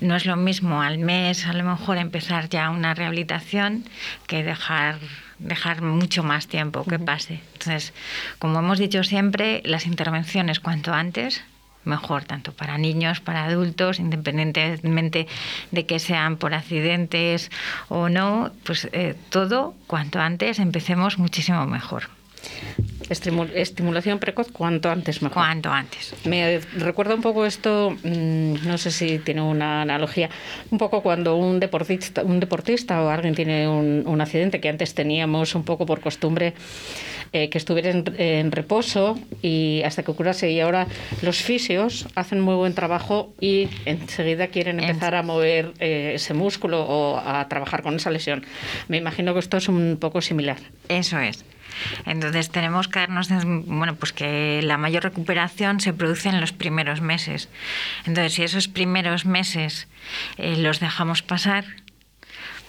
no 0.00 0.16
es 0.16 0.26
lo 0.26 0.36
mismo 0.36 0.82
al 0.82 0.98
mes 0.98 1.46
a 1.46 1.52
lo 1.52 1.64
mejor 1.64 1.98
empezar 1.98 2.48
ya 2.48 2.70
una 2.70 2.94
rehabilitación 2.94 3.84
que 4.26 4.42
dejar 4.42 4.98
dejar 5.38 5.82
mucho 5.82 6.22
más 6.22 6.46
tiempo 6.46 6.84
que 6.84 6.98
pase. 6.98 7.40
Entonces, 7.54 7.92
como 8.38 8.60
hemos 8.60 8.78
dicho 8.78 9.02
siempre, 9.02 9.60
las 9.64 9.86
intervenciones 9.86 10.60
cuanto 10.60 10.92
antes 10.92 11.42
mejor, 11.84 12.24
tanto 12.24 12.52
para 12.52 12.78
niños, 12.78 13.20
para 13.20 13.44
adultos, 13.44 13.98
independientemente 13.98 15.26
de 15.70 15.86
que 15.86 15.98
sean 15.98 16.36
por 16.36 16.54
accidentes 16.54 17.50
o 17.88 18.08
no, 18.08 18.50
pues 18.64 18.88
eh, 18.92 19.14
todo 19.30 19.74
cuanto 19.86 20.20
antes 20.20 20.58
empecemos 20.58 21.18
muchísimo 21.18 21.66
mejor. 21.66 22.08
Estimulación 23.12 24.18
precoz 24.18 24.50
cuanto 24.50 24.90
antes 24.90 25.22
mejor. 25.22 25.34
Cuanto 25.34 25.70
antes. 25.70 26.14
Me 26.24 26.60
recuerda 26.76 27.14
un 27.14 27.22
poco 27.22 27.46
esto, 27.46 27.96
mm, 28.02 28.66
no 28.66 28.78
sé 28.78 28.90
si 28.90 29.18
tiene 29.18 29.42
una 29.42 29.82
analogía, 29.82 30.30
un 30.70 30.78
poco 30.78 31.02
cuando 31.02 31.36
un 31.36 31.60
deportista, 31.60 32.22
un 32.22 32.40
deportista 32.40 33.02
o 33.02 33.08
alguien 33.08 33.34
tiene 33.34 33.68
un, 33.68 34.04
un 34.06 34.20
accidente 34.20 34.60
que 34.60 34.68
antes 34.68 34.94
teníamos 34.94 35.54
un 35.54 35.64
poco 35.64 35.86
por 35.86 36.00
costumbre 36.00 36.54
eh, 37.34 37.48
que 37.48 37.56
estuviera 37.56 37.88
en, 37.90 38.52
reposo 38.52 39.18
y 39.40 39.80
hasta 39.86 40.02
que 40.02 40.12
curase. 40.12 40.50
Y 40.50 40.60
ahora 40.60 40.86
los 41.22 41.38
fisios 41.38 42.06
hacen 42.14 42.40
muy 42.40 42.54
buen 42.56 42.74
trabajo 42.74 43.32
y 43.40 43.70
enseguida 43.86 44.48
quieren 44.48 44.80
empezar 44.80 45.14
a 45.14 45.22
mover 45.22 45.72
eh, 45.80 46.12
ese 46.16 46.34
músculo 46.34 46.82
o 46.82 47.16
a 47.18 47.48
trabajar 47.48 47.82
con 47.82 47.96
esa 47.96 48.10
lesión. 48.10 48.44
Me 48.88 48.98
imagino 48.98 49.32
que 49.32 49.40
esto 49.40 49.56
es 49.56 49.70
un 49.70 49.96
poco 49.98 50.20
similar. 50.20 50.58
Eso 50.90 51.18
es. 51.20 51.42
Entonces 52.06 52.50
tenemos 52.50 52.88
que 52.88 53.00
darnos, 53.00 53.28
bueno, 53.66 53.94
pues 53.96 54.12
que 54.12 54.60
la 54.62 54.78
mayor 54.78 55.04
recuperación 55.04 55.80
se 55.80 55.92
produce 55.92 56.28
en 56.28 56.40
los 56.40 56.52
primeros 56.52 57.00
meses. 57.00 57.48
Entonces, 58.06 58.34
si 58.34 58.42
esos 58.42 58.68
primeros 58.68 59.26
meses 59.26 59.88
eh, 60.38 60.56
los 60.56 60.80
dejamos 60.80 61.22
pasar, 61.22 61.64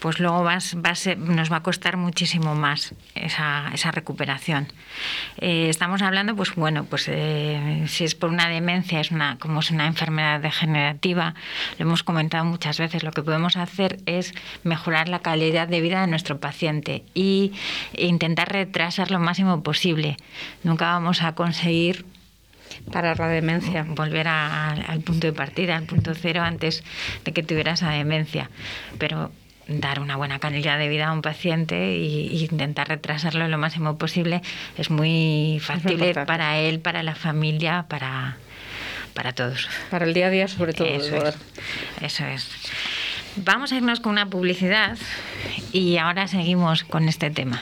pues 0.03 0.19
luego 0.19 0.43
vas, 0.43 0.75
nos 0.75 1.50
va 1.50 1.55
a 1.55 1.63
costar 1.63 1.95
muchísimo 1.95 2.55
más 2.55 2.93
esa, 3.15 3.72
esa 3.74 3.89
recuperación. 3.89 4.67
Eh, 5.38 5.69
estamos 5.69 6.01
hablando, 6.01 6.36
pues 6.36 6.53
bueno, 6.55 6.83
pues 6.83 7.05
eh, 7.07 7.86
si 7.88 8.03
es 8.03 8.13
por 8.13 8.29
una 8.29 8.50
demencia, 8.50 9.00
es 9.00 9.12
una, 9.12 9.38
como 9.39 9.62
es 9.62 9.72
una 9.72 9.88
enfermedad 9.88 10.41
degenerativa, 10.41 11.36
lo 11.79 11.86
hemos 11.86 12.03
comentado 12.03 12.43
muchas 12.43 12.79
veces, 12.79 13.03
lo 13.03 13.13
que 13.13 13.24
podemos 13.24 13.55
hacer 13.55 14.00
es 14.05 14.33
mejorar 14.65 15.07
la 15.07 15.19
calidad 15.19 15.69
de 15.69 15.79
vida 15.79 16.01
de 16.01 16.07
nuestro 16.07 16.38
paciente 16.38 17.05
y 17.13 17.53
intentar 17.98 18.51
retrasar 18.51 19.10
lo 19.10 19.22
máximo 19.22 19.63
posible. 19.63 20.17
Nunca 20.65 20.88
vamos 20.88 21.22
a 21.22 21.33
conseguir 21.33 22.05
para 22.91 23.15
la 23.15 23.27
demencia. 23.29 23.86
Volver 23.88 24.27
al 24.27 25.00
punto 25.00 25.27
de 25.27 25.33
partida, 25.33 25.77
al 25.77 25.86
punto 25.86 26.13
cero 26.13 26.41
antes 26.41 26.83
de 27.24 27.31
que 27.31 27.41
tuvieras 27.41 27.81
esa 27.81 27.91
demencia. 27.91 28.50
Pero 28.98 29.31
dar 29.67 30.00
una 30.00 30.15
buena 30.15 30.39
calidad 30.39 30.77
de 30.77 30.89
vida 30.89 31.08
a 31.08 31.13
un 31.13 31.22
paciente 31.22 31.75
e 31.75 32.36
intentar 32.36 32.88
retrasarlo 32.88 33.48
lo 33.48 33.58
máximo 33.58 33.98
posible 33.98 34.41
es 34.77 34.89
muy 34.89 35.60
fácil 35.62 36.13
para 36.25 36.60
él, 36.60 36.79
para 36.79 37.03
la 37.03 37.15
familia, 37.15 37.86
para, 37.88 38.38
para 39.13 39.34
todos. 39.34 39.70
Para 39.89 40.05
el 40.05 40.13
día 40.13 40.27
a 40.27 40.29
día 40.29 40.48
sobre 40.48 40.74
todo. 40.74 40.88
eso 40.88 42.25
es. 42.25 42.50
Vamos 43.36 43.72
a 43.72 43.77
irnos 43.77 44.00
con 44.00 44.12
una 44.12 44.29
publicidad 44.29 44.98
y 45.72 45.98
ahora 45.98 46.27
seguimos 46.27 46.84
con 46.84 47.10
este 47.10 47.32
tema. 47.32 47.62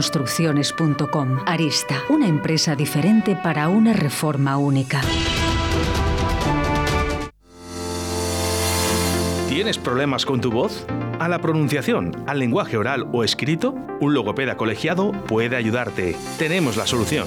construcciones.com. 0.00 1.40
Arista, 1.44 2.02
una 2.08 2.26
empresa 2.26 2.74
diferente 2.74 3.36
para 3.36 3.68
una 3.68 3.92
reforma 3.92 4.56
única. 4.56 5.02
¿Tienes 9.50 9.76
problemas 9.76 10.24
con 10.24 10.40
tu 10.40 10.50
voz? 10.50 10.86
¿A 11.18 11.28
la 11.28 11.38
pronunciación, 11.40 12.16
al 12.26 12.38
lenguaje 12.38 12.78
oral 12.78 13.08
o 13.12 13.24
escrito? 13.24 13.74
Un 14.00 14.14
logopeda 14.14 14.56
colegiado 14.56 15.12
puede 15.26 15.56
ayudarte. 15.56 16.16
Tenemos 16.38 16.78
la 16.78 16.86
solución 16.86 17.26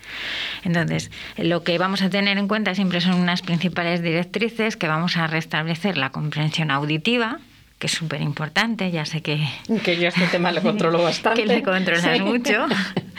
Entonces, 0.63 1.11
lo 1.37 1.63
que 1.63 1.77
vamos 1.77 2.01
a 2.01 2.09
tener 2.09 2.37
en 2.37 2.47
cuenta 2.47 2.75
siempre 2.75 3.01
son 3.01 3.15
unas 3.15 3.41
principales 3.41 4.01
directrices 4.01 4.77
que 4.77 4.87
vamos 4.87 5.17
a 5.17 5.27
restablecer 5.27 5.97
la 5.97 6.11
comprensión 6.11 6.71
auditiva, 6.71 7.39
que 7.79 7.87
es 7.87 7.93
súper 7.93 8.21
importante, 8.21 8.91
ya 8.91 9.05
sé 9.05 9.21
que... 9.21 9.45
Que 9.83 9.97
yo 9.97 10.07
este 10.07 10.27
tema 10.27 10.51
lo 10.51 10.61
controlo 10.61 11.01
bastante. 11.01 11.41
que 11.43 11.47
le 11.47 11.63
controlas 11.63 12.19
mucho. 12.21 12.65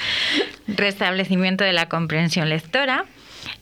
Restablecimiento 0.68 1.64
de 1.64 1.72
la 1.72 1.88
comprensión 1.88 2.48
lectora, 2.48 3.04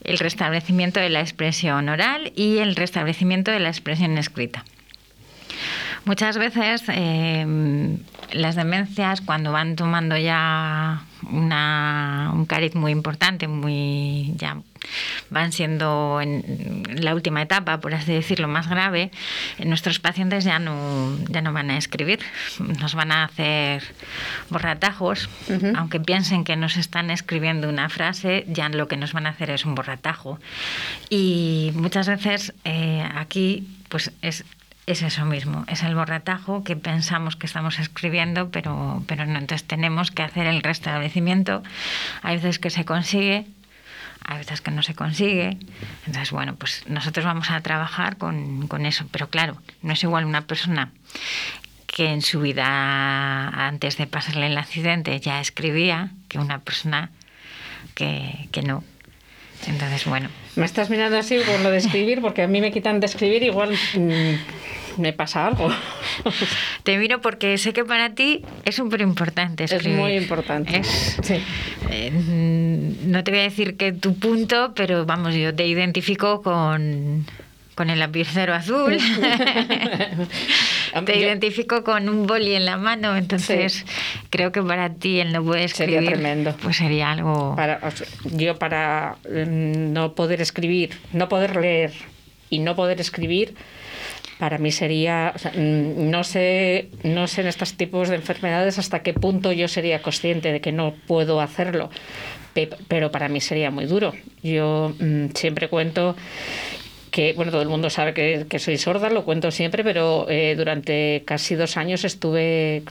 el 0.05 0.17
restablecimiento 0.19 0.99
de 0.99 1.09
la 1.09 1.21
expresión 1.21 1.89
oral 1.89 2.31
y 2.35 2.59
el 2.59 2.75
restablecimiento 2.75 3.51
de 3.51 3.59
la 3.59 3.69
expresión 3.69 4.17
escrita. 4.17 4.63
Muchas 6.05 6.37
veces 6.37 6.83
eh, 6.87 7.97
las 8.31 8.55
demencias, 8.55 9.21
cuando 9.21 9.51
van 9.51 9.75
tomando 9.75 10.15
ya 10.17 11.03
un 11.23 12.45
cariz 12.47 12.75
muy 12.75 12.91
importante, 12.91 13.47
muy 13.47 14.33
ya 14.35 14.57
van 15.29 15.51
siendo 15.51 16.19
en 16.21 16.83
la 16.89 17.13
última 17.13 17.41
etapa, 17.41 17.79
por 17.79 17.93
así 17.93 18.13
decirlo, 18.13 18.47
más 18.47 18.69
grave, 18.69 19.11
nuestros 19.63 19.99
pacientes 19.99 20.43
ya 20.43 20.59
no, 20.59 21.17
ya 21.29 21.41
no 21.41 21.53
van 21.53 21.71
a 21.71 21.77
escribir, 21.77 22.19
nos 22.59 22.95
van 22.95 23.11
a 23.11 23.25
hacer 23.25 23.83
borratajos, 24.49 25.29
aunque 25.75 25.99
piensen 25.99 26.43
que 26.43 26.55
nos 26.55 26.77
están 26.77 27.09
escribiendo 27.09 27.69
una 27.69 27.89
frase, 27.89 28.45
ya 28.47 28.69
lo 28.69 28.87
que 28.87 28.97
nos 28.97 29.13
van 29.13 29.27
a 29.27 29.29
hacer 29.29 29.49
es 29.49 29.65
un 29.65 29.75
borratajo. 29.75 30.39
Y 31.09 31.71
muchas 31.75 32.07
veces 32.07 32.53
eh, 32.63 33.07
aquí 33.15 33.67
pues 33.89 34.11
es 34.21 34.43
es 34.87 35.01
eso 35.01 35.25
mismo, 35.25 35.65
es 35.67 35.81
el 35.81 35.95
borratajo 35.95 36.63
que 36.63 36.75
pensamos 36.75 37.35
que 37.35 37.47
estamos 37.47 37.79
escribiendo, 37.79 38.51
pero, 38.51 39.03
pero 39.07 39.25
no. 39.25 39.39
Entonces 39.39 39.65
tenemos 39.65 40.11
que 40.11 40.21
hacer 40.21 40.45
el 40.45 40.61
restablecimiento. 40.61 41.63
Hay 42.21 42.35
veces 42.35 42.59
que 42.59 42.69
se 42.69 42.85
consigue, 42.85 43.47
hay 44.27 44.39
veces 44.39 44.61
que 44.61 44.71
no 44.71 44.83
se 44.83 44.95
consigue. 44.95 45.57
Entonces, 46.05 46.31
bueno, 46.31 46.55
pues 46.55 46.83
nosotros 46.87 47.25
vamos 47.25 47.51
a 47.51 47.61
trabajar 47.61 48.17
con, 48.17 48.67
con 48.67 48.85
eso. 48.85 49.05
Pero 49.11 49.29
claro, 49.29 49.57
no 49.81 49.93
es 49.93 50.03
igual 50.03 50.25
una 50.25 50.41
persona 50.47 50.91
que 51.85 52.07
en 52.11 52.21
su 52.21 52.41
vida, 52.41 53.47
antes 53.67 53.97
de 53.97 54.07
pasarle 54.07 54.47
el 54.47 54.57
accidente, 54.57 55.19
ya 55.19 55.39
escribía, 55.39 56.11
que 56.27 56.39
una 56.39 56.59
persona 56.59 57.11
que, 57.93 58.49
que 58.51 58.61
no. 58.61 58.83
Entonces, 59.67 60.05
bueno. 60.05 60.29
Me 60.55 60.65
estás 60.65 60.89
mirando 60.89 61.17
así 61.17 61.37
por 61.45 61.59
lo 61.61 61.71
de 61.71 61.77
escribir, 61.77 62.21
porque 62.21 62.43
a 62.43 62.47
mí 62.47 62.61
me 62.61 62.71
quitan 62.71 62.99
de 62.99 63.05
escribir, 63.05 63.43
igual 63.43 63.71
mm, 63.71 64.35
me 64.97 65.13
pasa 65.13 65.47
algo. 65.47 65.69
Te 66.83 66.97
miro 66.97 67.21
porque 67.21 67.57
sé 67.57 67.73
que 67.73 67.85
para 67.85 68.15
ti 68.15 68.43
es 68.65 68.75
súper 68.75 69.01
importante 69.01 69.65
escribir. 69.65 69.91
Es 69.91 69.99
muy 69.99 70.13
importante. 70.13 70.83
sí. 70.83 71.35
Eh, 71.89 72.11
no 72.11 73.23
te 73.23 73.31
voy 73.31 73.41
a 73.41 73.43
decir 73.43 73.77
que 73.77 73.91
tu 73.91 74.17
punto, 74.17 74.73
pero 74.75 75.05
vamos, 75.05 75.35
yo 75.35 75.53
te 75.53 75.67
identifico 75.67 76.41
con 76.41 77.25
con 77.75 77.89
el 77.89 77.99
lapicero 77.99 78.53
azul. 78.53 78.97
Te 81.05 81.19
identifico 81.19 81.83
con 81.83 82.07
un 82.07 82.25
boli 82.25 82.53
en 82.53 82.63
la 82.63 82.77
mano, 82.77 83.17
entonces 83.17 83.85
creo 84.29 84.53
que 84.53 84.63
para 84.63 84.93
ti 84.93 85.19
el 85.19 85.33
no 85.33 85.43
poder 85.43 85.63
escribir 85.63 85.95
sería 85.95 86.09
tremendo. 86.09 86.55
pues 86.61 86.77
sería 86.77 87.11
algo 87.11 87.53
yo 88.31 88.57
para 88.57 89.17
mm, 89.29 89.91
no 89.91 90.13
poder 90.13 90.39
escribir, 90.39 90.91
no 91.11 91.27
poder 91.27 91.57
leer 91.57 91.91
y 92.49 92.59
no 92.59 92.77
poder 92.77 93.01
escribir 93.01 93.55
para 94.39 94.57
mí 94.57 94.71
sería 94.71 95.33
mm, 95.55 96.09
no 96.09 96.23
sé 96.23 96.89
no 97.03 97.27
sé 97.27 97.41
en 97.41 97.47
estos 97.47 97.75
tipos 97.75 98.09
de 98.09 98.15
enfermedades 98.15 98.79
hasta 98.79 99.01
qué 99.01 99.13
punto 99.13 99.51
yo 99.51 99.67
sería 99.67 100.01
consciente 100.01 100.51
de 100.51 100.61
que 100.61 100.71
no 100.71 100.93
puedo 101.07 101.39
hacerlo 101.39 101.89
pero 102.87 103.11
para 103.11 103.27
mí 103.27 103.41
sería 103.41 103.71
muy 103.71 103.85
duro. 103.85 104.13
Yo 104.41 104.93
mm, 104.99 105.27
siempre 105.33 105.67
cuento 105.67 106.15
que, 107.11 107.33
bueno, 107.33 107.51
todo 107.51 107.61
el 107.61 107.69
mundo 107.69 107.89
sabe 107.89 108.13
que, 108.13 108.59
soy 108.59 108.77
sorda, 108.77 109.09
lo 109.09 109.25
cuento 109.25 109.51
siempre, 109.51 109.83
pero 109.83 110.27
eh, 110.29 110.55
durante 110.55 111.23
casi 111.25 111.55
dos 111.55 111.77
años 111.77 112.03
estuve 112.03 112.83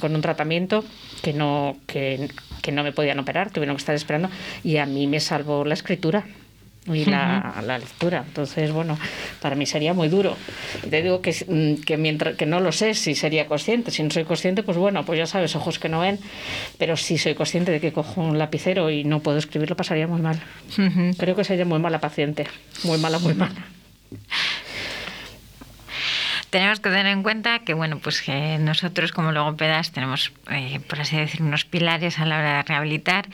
con 0.00 0.14
un 0.14 0.20
tratamiento 0.20 0.84
que 1.22 1.32
no, 1.32 1.78
que, 1.86 2.28
no 2.72 2.82
me 2.82 2.92
podían 2.92 3.18
operar, 3.18 3.50
tuvieron 3.50 3.76
que 3.76 3.80
estar 3.80 3.94
esperando, 3.94 4.28
y 4.62 4.76
a 4.76 4.84
mí 4.84 5.06
me 5.06 5.20
salvó 5.20 5.64
la 5.64 5.74
escritura 5.74 6.26
y 6.94 7.04
la, 7.04 7.78
lectura. 7.78 8.24
Entonces, 8.26 8.72
bueno, 8.72 8.98
para 9.40 9.56
mí 9.56 9.66
sería 9.66 9.94
muy 9.94 10.08
duro. 10.08 10.36
Te 10.88 11.02
digo 11.02 11.20
que, 11.20 11.32
mm, 11.46 11.82
que, 11.84 11.96
mientras 11.96 12.36
que 12.36 12.46
no 12.46 12.60
lo 12.60 12.72
sé 12.72 12.94
si 12.94 13.14
sería 13.14 13.46
consciente. 13.46 13.90
Si 13.90 14.02
no 14.02 14.10
soy 14.10 14.24
consciente, 14.24 14.62
pues 14.62 14.76
bueno, 14.76 15.04
pues 15.04 15.18
ya 15.18 15.26
sabes, 15.26 15.54
ojos 15.56 15.78
que 15.78 15.88
no 15.88 16.00
ven. 16.00 16.18
Pero 16.78 16.96
si 16.96 17.18
soy 17.18 17.34
consciente 17.34 17.72
de 17.72 17.80
que 17.80 17.92
cojo 17.92 18.20
un 18.20 18.38
lapicero 18.38 18.90
y 18.90 19.04
no 19.04 19.20
puedo 19.20 19.38
escribirlo, 19.38 19.76
pasaría 19.76 20.06
muy 20.06 20.20
mal. 20.20 20.40
Creo 21.18 21.36
que 21.36 21.44
sería 21.44 21.64
muy 21.64 21.78
mala 21.78 22.00
paciente. 22.00 22.46
Muy 22.84 22.98
mala, 22.98 23.18
muy 23.18 23.34
mala 23.34 23.66
tenemos 26.50 26.80
que 26.80 26.88
tener 26.88 27.06
en 27.06 27.22
cuenta 27.22 27.60
que 27.60 27.74
bueno 27.74 27.98
pues 27.98 28.22
que 28.22 28.58
nosotros 28.58 29.12
como 29.12 29.32
logopedas 29.32 29.92
tenemos 29.92 30.32
eh, 30.50 30.80
por 30.88 31.00
así 31.00 31.16
decir 31.16 31.42
unos 31.42 31.64
pilares 31.64 32.18
a 32.18 32.26
la 32.26 32.38
hora 32.38 32.56
de 32.56 32.62
rehabilitar 32.62 33.28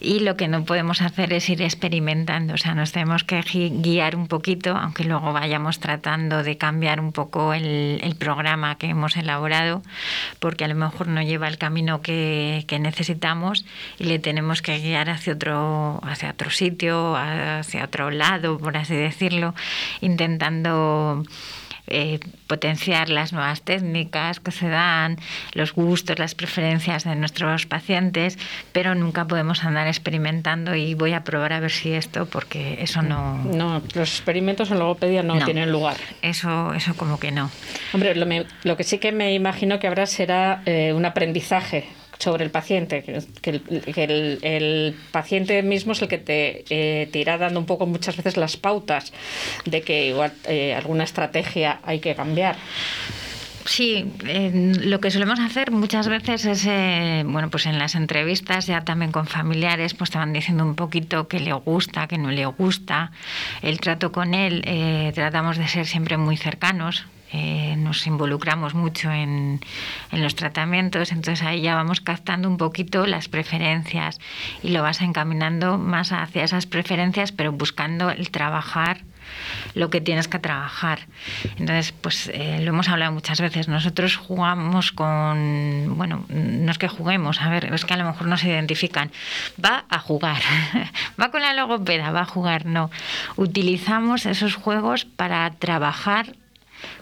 y 0.00 0.20
lo 0.20 0.36
que 0.36 0.48
no 0.48 0.64
podemos 0.64 1.02
hacer 1.02 1.32
es 1.32 1.48
ir 1.48 1.62
experimentando. 1.62 2.54
O 2.54 2.56
sea 2.58 2.74
nos 2.74 2.92
tenemos 2.92 3.24
que 3.24 3.42
guiar 3.42 4.16
un 4.16 4.28
poquito 4.28 4.76
aunque 4.76 5.04
luego 5.04 5.32
vayamos 5.32 5.80
tratando 5.80 6.42
de 6.42 6.56
cambiar 6.56 7.00
un 7.00 7.12
poco 7.12 7.54
el, 7.54 8.00
programa 8.18 8.76
que 8.76 8.88
hemos 8.88 9.16
elaborado 9.16 9.82
porque 10.38 10.64
a 10.64 10.68
lo 10.68 10.74
mejor 10.74 11.08
no 11.08 11.22
lleva 11.22 11.48
el 11.48 11.58
camino 11.58 12.02
que, 12.02 12.64
que 12.68 12.78
necesitamos 12.78 13.64
y 13.98 14.04
le 14.04 14.18
tenemos 14.18 14.62
que 14.62 14.78
guiar 14.78 15.08
hacia 15.08 15.32
otro 15.32 16.00
hacia 16.04 16.30
otro 16.30 16.50
sitio 16.50 17.16
hacia 17.16 17.84
otro 17.84 18.10
lado 18.10 18.58
por 18.58 18.76
así 18.76 18.94
decirlo 18.94 19.54
intentando 20.00 21.24
eh, 21.86 22.20
potenciar 22.46 23.08
las 23.08 23.32
nuevas 23.32 23.62
técnicas 23.62 24.40
que 24.40 24.50
se 24.50 24.68
dan, 24.68 25.18
los 25.52 25.72
gustos, 25.72 26.18
las 26.18 26.34
preferencias 26.34 27.04
de 27.04 27.14
nuestros 27.16 27.66
pacientes, 27.66 28.38
pero 28.72 28.94
nunca 28.94 29.26
podemos 29.26 29.64
andar 29.64 29.86
experimentando 29.86 30.74
y 30.74 30.94
voy 30.94 31.12
a 31.12 31.24
probar 31.24 31.52
a 31.52 31.60
ver 31.60 31.70
si 31.70 31.92
esto, 31.92 32.26
porque 32.26 32.78
eso 32.80 33.02
no... 33.02 33.42
No, 33.44 33.82
los 33.94 34.10
experimentos 34.10 34.70
en 34.70 34.78
logopedia 34.78 35.22
no, 35.22 35.44
tienen 35.44 35.72
lugar. 35.72 35.96
Eso, 36.22 36.72
eso 36.74 36.94
como 36.94 37.18
que 37.18 37.30
no. 37.30 37.50
Hombre, 37.92 38.14
lo, 38.14 38.26
lo 38.62 38.76
que 38.76 38.84
sí 38.84 38.98
que 38.98 39.12
me 39.12 39.34
imagino 39.34 39.78
que 39.78 39.86
habrá 39.86 40.06
será 40.06 40.62
eh, 40.66 40.92
un 40.92 41.04
aprendizaje 41.04 41.88
sobre 42.22 42.44
el 42.44 42.50
paciente, 42.50 43.02
que, 43.02 43.50
el, 43.50 44.38
el, 44.42 44.94
paciente 45.10 45.60
mismo 45.62 45.92
es 45.92 46.02
el 46.02 46.08
que 46.08 46.18
te, 46.18 46.64
eh, 46.70 47.10
irá 47.12 47.36
dando 47.36 47.58
un 47.58 47.66
poco 47.66 47.84
muchas 47.86 48.16
veces 48.16 48.36
las 48.36 48.56
pautas 48.56 49.12
de 49.64 49.82
que 49.82 50.06
igual 50.06 50.32
eh, 50.46 50.72
alguna 50.72 51.02
estrategia 51.02 51.80
hay 51.82 51.98
que 51.98 52.14
cambiar. 52.14 52.56
Sí, 53.64 54.12
lo 54.22 55.00
que 55.00 55.10
solemos 55.10 55.38
hacer 55.38 55.70
muchas 55.70 56.08
veces 56.08 56.44
es, 56.44 56.66
eh, 56.66 57.22
bueno, 57.26 57.48
pues 57.50 57.66
en 57.66 57.78
las 57.78 57.94
entrevistas 57.94 58.66
ya 58.66 58.82
también 58.82 59.12
con 59.12 59.26
familiares, 59.26 59.94
pues 59.94 60.10
te 60.10 60.18
van 60.18 60.32
diciendo 60.32 60.64
un 60.64 60.74
poquito 60.74 61.26
qué 61.28 61.40
le 61.40 61.52
gusta, 61.52 62.06
qué 62.06 62.18
no 62.18 62.30
le 62.30 62.46
gusta. 62.46 63.10
El 63.62 63.80
trato 63.80 64.10
con 64.12 64.34
él, 64.34 64.62
tratamos 65.14 65.58
de 65.58 65.68
ser 65.68 65.86
siempre 65.86 66.16
muy 66.16 66.36
cercanos, 66.36 67.04
eh, 67.32 67.76
nos 67.76 68.06
involucramos 68.06 68.74
mucho 68.74 69.10
en, 69.10 69.60
los 70.12 70.34
tratamientos, 70.34 71.12
entonces 71.12 71.42
ahí 71.42 71.62
ya 71.62 71.74
vamos 71.74 72.00
captando 72.00 72.48
un 72.48 72.58
poquito 72.58 73.06
las 73.06 73.28
preferencias 73.28 74.20
y 74.62 74.68
lo 74.68 74.82
vas 74.82 75.00
encaminando 75.00 75.78
más 75.78 76.12
hacia 76.12 76.44
esas 76.44 76.66
preferencias, 76.66 77.32
pero 77.32 77.52
buscando 77.52 78.10
el 78.10 78.30
trabajar 78.30 79.04
lo 79.74 79.88
que 79.88 80.00
tienes 80.00 80.28
que 80.28 80.38
trabajar. 80.38 81.06
Entonces, 81.58 81.92
pues 81.92 82.30
eh, 82.34 82.58
lo 82.60 82.70
hemos 82.70 82.88
hablado 82.88 83.12
muchas 83.12 83.40
veces. 83.40 83.68
Nosotros 83.68 84.16
jugamos 84.16 84.92
con, 84.92 85.94
bueno, 85.96 86.26
no 86.28 86.70
es 86.70 86.78
que 86.78 86.88
juguemos, 86.88 87.40
a 87.40 87.48
ver, 87.48 87.72
es 87.72 87.84
que 87.84 87.94
a 87.94 87.96
lo 87.96 88.04
mejor 88.04 88.26
no 88.26 88.36
se 88.36 88.48
identifican. 88.48 89.10
Va 89.64 89.84
a 89.88 89.98
jugar, 89.98 90.42
va 91.20 91.30
con 91.30 91.40
la 91.40 91.54
logopeda, 91.54 92.10
va 92.10 92.22
a 92.22 92.26
jugar, 92.26 92.66
no. 92.66 92.90
Utilizamos 93.36 94.26
esos 94.26 94.54
juegos 94.54 95.04
para 95.04 95.50
trabajar 95.52 96.34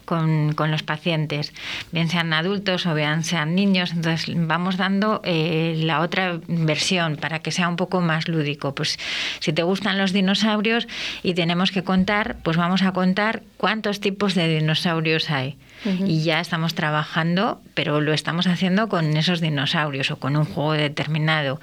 con, 0.04 0.54
los 0.56 0.82
pacientes, 0.82 1.52
bien 1.92 2.08
sean 2.08 2.32
adultos 2.32 2.86
o 2.86 2.94
bien 2.94 3.24
sean 3.24 3.54
niños. 3.54 3.92
Entonces 3.92 4.34
vamos 4.34 4.76
dando 4.76 5.20
eh, 5.24 5.74
la 5.78 6.00
otra 6.00 6.40
versión 6.48 7.16
para 7.16 7.40
que 7.40 7.50
sea 7.50 7.68
un 7.68 7.76
poco 7.76 8.00
más 8.00 8.28
lúdico. 8.28 8.74
Pues 8.74 8.98
si 9.40 9.52
te 9.52 9.62
gustan 9.62 9.98
los 9.98 10.12
dinosaurios 10.12 10.88
y 11.22 11.34
tenemos 11.34 11.70
que 11.70 11.82
contar, 11.84 12.36
pues 12.42 12.56
vamos 12.56 12.82
a 12.82 12.92
contar 12.92 13.42
cuántos 13.56 14.00
tipos 14.00 14.34
de 14.34 14.48
dinosaurios 14.48 15.30
hay. 15.30 15.56
Y 15.84 16.22
ya 16.22 16.40
estamos 16.40 16.74
trabajando, 16.74 17.60
pero 17.74 18.00
lo 18.00 18.12
estamos 18.12 18.46
haciendo 18.46 18.88
con 18.88 19.16
esos 19.16 19.40
dinosaurios 19.40 20.10
o 20.10 20.16
con 20.16 20.36
un 20.36 20.44
juego 20.44 20.72
determinado. 20.72 21.60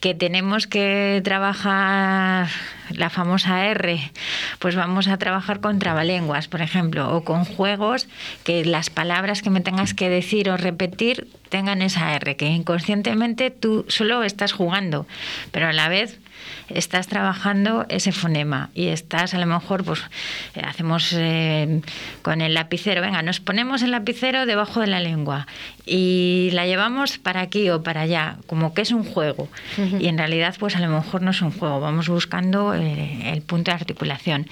Que 0.00 0.14
tenemos 0.14 0.66
que 0.66 1.20
trabajar 1.24 2.48
la 2.90 3.10
famosa 3.10 3.66
R, 3.66 4.10
pues 4.58 4.76
vamos 4.76 5.08
a 5.08 5.18
trabajar 5.18 5.60
con 5.60 5.78
trabalenguas, 5.78 6.48
por 6.48 6.62
ejemplo, 6.62 7.14
o 7.14 7.24
con 7.24 7.44
juegos 7.44 8.08
que 8.44 8.64
las 8.64 8.90
palabras 8.90 9.42
que 9.42 9.50
me 9.50 9.60
tengas 9.60 9.94
que 9.94 10.08
decir 10.08 10.50
o 10.50 10.56
repetir 10.56 11.28
tengan 11.48 11.82
esa 11.82 12.14
R, 12.14 12.36
que 12.36 12.46
inconscientemente 12.46 13.50
tú 13.50 13.84
solo 13.88 14.22
estás 14.22 14.52
jugando, 14.52 15.06
pero 15.52 15.68
a 15.68 15.72
la 15.72 15.88
vez 15.88 16.18
estás 16.68 17.06
trabajando 17.08 17.86
ese 17.88 18.12
fonema 18.12 18.70
y 18.74 18.88
estás 18.88 19.34
a 19.34 19.38
lo 19.38 19.46
mejor, 19.46 19.84
pues 19.84 20.02
eh, 20.54 20.62
hacemos 20.64 21.12
eh, 21.16 21.80
con 22.22 22.40
el 22.40 22.54
lapicero, 22.54 23.00
venga, 23.00 23.22
nos 23.22 23.40
ponemos 23.40 23.82
el 23.82 23.90
lapicero 23.90 24.46
debajo 24.46 24.80
de 24.80 24.86
la 24.86 25.00
lengua 25.00 25.46
y 25.86 26.50
la 26.52 26.66
llevamos 26.66 27.18
para 27.18 27.40
aquí 27.40 27.68
o 27.70 27.82
para 27.82 28.02
allá, 28.02 28.36
como 28.46 28.74
que 28.74 28.82
es 28.82 28.92
un 28.92 29.04
juego. 29.04 29.48
Y 29.98 30.06
en 30.08 30.18
realidad, 30.18 30.54
pues 30.58 30.76
a 30.76 30.80
lo 30.80 30.88
mejor 30.88 31.22
no 31.22 31.30
es 31.30 31.42
un 31.42 31.50
juego, 31.50 31.80
vamos 31.80 32.08
buscando 32.08 32.74
eh, 32.74 33.32
el 33.32 33.42
punto 33.42 33.70
de 33.70 33.76
articulación. 33.76 34.46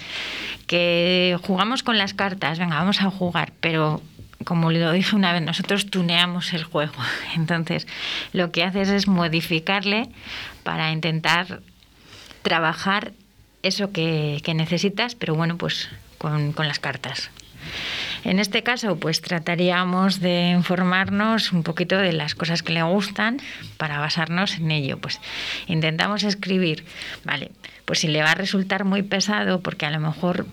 Que 0.67 1.39
jugamos 1.43 1.83
con 1.83 1.97
las 1.97 2.15
cartas, 2.15 2.59
venga, 2.59 2.77
vamos 2.77 3.01
a 3.01 3.11
jugar, 3.11 3.53
pero 3.61 4.03
como 4.45 4.71
lo 4.71 4.93
dije 4.93 5.15
una 5.17 5.33
vez, 5.33 5.43
nosotros 5.43 5.87
tuneamos 5.87 6.53
el 6.53 6.65
juego. 6.65 6.95
Entonces, 7.37 7.87
lo 8.33 8.51
que 8.51 8.65
haces 8.65 8.89
es 8.89 9.07
modificarle 9.07 10.09
para 10.63 10.91
intentar 10.91 11.61
trabajar 12.49 13.13
eso 13.63 13.93
que, 13.93 14.41
necesitas, 14.55 15.15
pero 15.15 15.35
bueno, 15.35 15.59
pues 15.59 15.91
con, 16.17 16.55
las 16.57 16.79
cartas. 16.79 17.31
En 18.25 18.39
este 18.39 18.63
caso, 18.63 18.97
pues 18.97 19.21
trataríamos 19.21 20.21
de 20.21 20.53
informarnos 20.57 21.53
un 21.53 21.63
poquito 21.63 21.99
de 21.99 22.13
las 22.13 22.35
cosas 22.35 22.63
que 22.63 22.73
le 22.73 22.83
gustan 22.83 23.37
para 23.77 23.99
basarnos 23.99 24.55
en 24.57 24.71
ello. 24.71 24.97
Pues 24.97 25.21
intentamos 25.67 26.25
escribir, 26.25 26.87
vale, 27.23 27.51
pues 27.85 27.99
si 27.99 28.09
le 28.09 28.23
va 28.23 28.31
a 28.31 28.35
resultar 28.35 28.85
muy 28.85 29.03
pesado, 29.03 29.61
porque 29.61 29.85
a 29.85 29.91
lo 29.91 30.01
mejor 30.01 30.47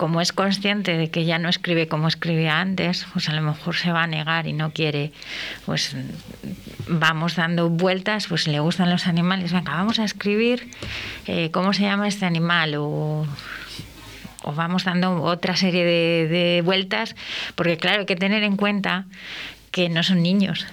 como 0.00 0.22
es 0.22 0.32
consciente 0.32 0.96
de 0.96 1.10
que 1.10 1.26
ya 1.26 1.38
no 1.38 1.50
escribe 1.50 1.86
como 1.86 2.08
escribía 2.08 2.58
antes, 2.58 3.06
pues 3.12 3.28
a 3.28 3.34
lo 3.34 3.42
mejor 3.42 3.76
se 3.76 3.92
va 3.92 4.04
a 4.04 4.06
negar 4.06 4.46
y 4.46 4.54
no 4.54 4.72
quiere, 4.72 5.12
pues 5.66 5.94
vamos 6.88 7.36
dando 7.36 7.68
vueltas, 7.68 8.26
pues 8.26 8.48
le 8.48 8.60
gustan 8.60 8.88
los 8.88 9.06
animales, 9.06 9.52
venga, 9.52 9.72
vamos 9.72 9.98
a 9.98 10.04
escribir 10.04 10.70
eh, 11.26 11.50
cómo 11.50 11.74
se 11.74 11.82
llama 11.82 12.08
este 12.08 12.24
animal 12.24 12.76
o, 12.78 13.26
vamos 14.56 14.84
dando 14.84 15.20
otra 15.20 15.54
serie 15.54 15.84
de, 15.84 16.62
vueltas, 16.64 17.14
porque 17.54 17.76
claro, 17.76 18.00
hay 18.00 18.06
que 18.06 18.16
tener 18.16 18.42
en 18.42 18.56
cuenta 18.56 19.04
que 19.70 19.88
no 19.88 20.02
son 20.02 20.22
niños, 20.22 20.66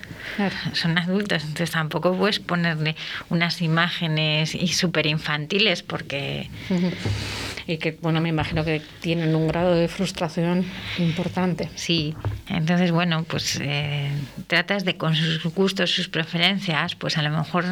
son 0.73 0.97
adultos, 0.97 1.43
entonces 1.43 1.71
tampoco 1.71 2.17
puedes 2.17 2.39
ponerle 2.39 2.95
unas 3.29 3.61
imágenes 3.61 4.55
y 4.55 4.69
súper 4.69 5.05
infantiles 5.05 5.83
porque... 5.83 6.49
Y 7.69 7.79
que, 7.79 7.97
bueno, 8.01 8.21
me 8.21 8.29
imagino 8.29 8.63
que 8.63 8.81
tienen 9.01 9.35
un 9.35 9.49
grado 9.49 9.75
de 9.75 9.89
frustración 9.89 10.65
importante. 10.99 11.69
Sí, 11.75 12.15
entonces, 12.47 12.91
bueno, 12.91 13.25
pues 13.25 13.59
eh, 13.61 14.09
tratas 14.47 14.85
de 14.85 14.95
con 14.95 15.15
sus 15.17 15.43
gustos, 15.53 15.91
sus 15.91 16.07
preferencias, 16.07 16.95
pues 16.95 17.17
a 17.17 17.21
lo 17.23 17.29
mejor 17.29 17.65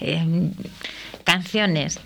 eh, 0.00 0.24
canciones 1.24 1.98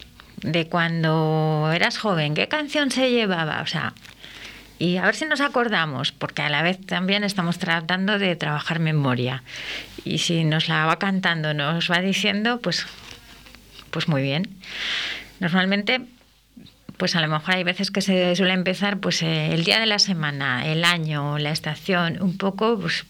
de 0.43 0.67
cuando 0.67 1.71
eras 1.75 1.99
joven, 1.99 2.35
¿qué 2.35 2.49
canción 2.49 2.91
se 2.91 3.11
llevaba? 3.11 3.61
O 3.61 3.67
sea, 3.67 3.93
y 4.79 4.99
a 4.99 5.07
ver 5.07 5.15
si 5.15 5.25
nos 5.25 5.41
acordamos, 5.41 6.13
porque 6.13 6.43
a 6.43 6.51
la 6.51 6.63
vez 6.63 6.79
también 6.85 7.25
estamos 7.25 7.59
tratando 7.59 8.19
de 8.19 8.37
trabajar 8.37 8.79
memoria. 8.79 9.43
Y 10.05 10.19
si 10.19 10.45
nos 10.45 10.69
la 10.69 10.85
va 10.85 10.99
cantando, 10.99 11.55
nos 11.55 11.91
va 11.91 12.01
diciendo, 12.01 12.61
pues, 12.61 12.87
pues 13.91 14.07
muy 14.09 14.23
bien. 14.23 14.49
Normalmente, 15.41 16.03
pues 16.99 17.17
a 17.17 17.23
lo 17.23 17.29
mejor 17.29 17.55
hay 17.55 17.65
veces 17.65 17.91
que 17.91 18.03
se 18.03 18.37
suele 18.37 18.53
empezar 18.53 18.99
pues 18.99 19.23
eh, 19.23 19.53
el 19.53 19.65
día 19.65 19.81
de 19.81 19.87
la 19.87 19.99
semana, 19.99 20.67
el 20.67 20.85
año, 20.85 21.39
la 21.39 21.51
estación, 21.51 22.23
un 22.23 22.37
poco, 22.37 22.79
pues 22.79 23.05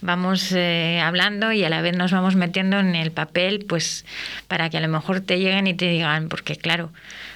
vamos 0.00 0.52
eh, 0.52 1.00
hablando 1.02 1.52
y 1.52 1.64
a 1.64 1.70
la 1.70 1.82
vez 1.82 1.96
nos 1.96 2.12
vamos 2.12 2.36
metiendo 2.36 2.78
en 2.78 2.94
el 2.94 3.10
papel, 3.10 3.64
pues 3.66 4.04
para 4.48 4.70
que 4.70 4.78
a 4.78 4.80
lo 4.80 4.88
mejor 4.88 5.20
te 5.20 5.38
lleguen 5.38 5.66
y 5.66 5.74
te 5.74 5.88
digan, 5.88 6.28
porque 6.28 6.56
claro, 6.56 6.90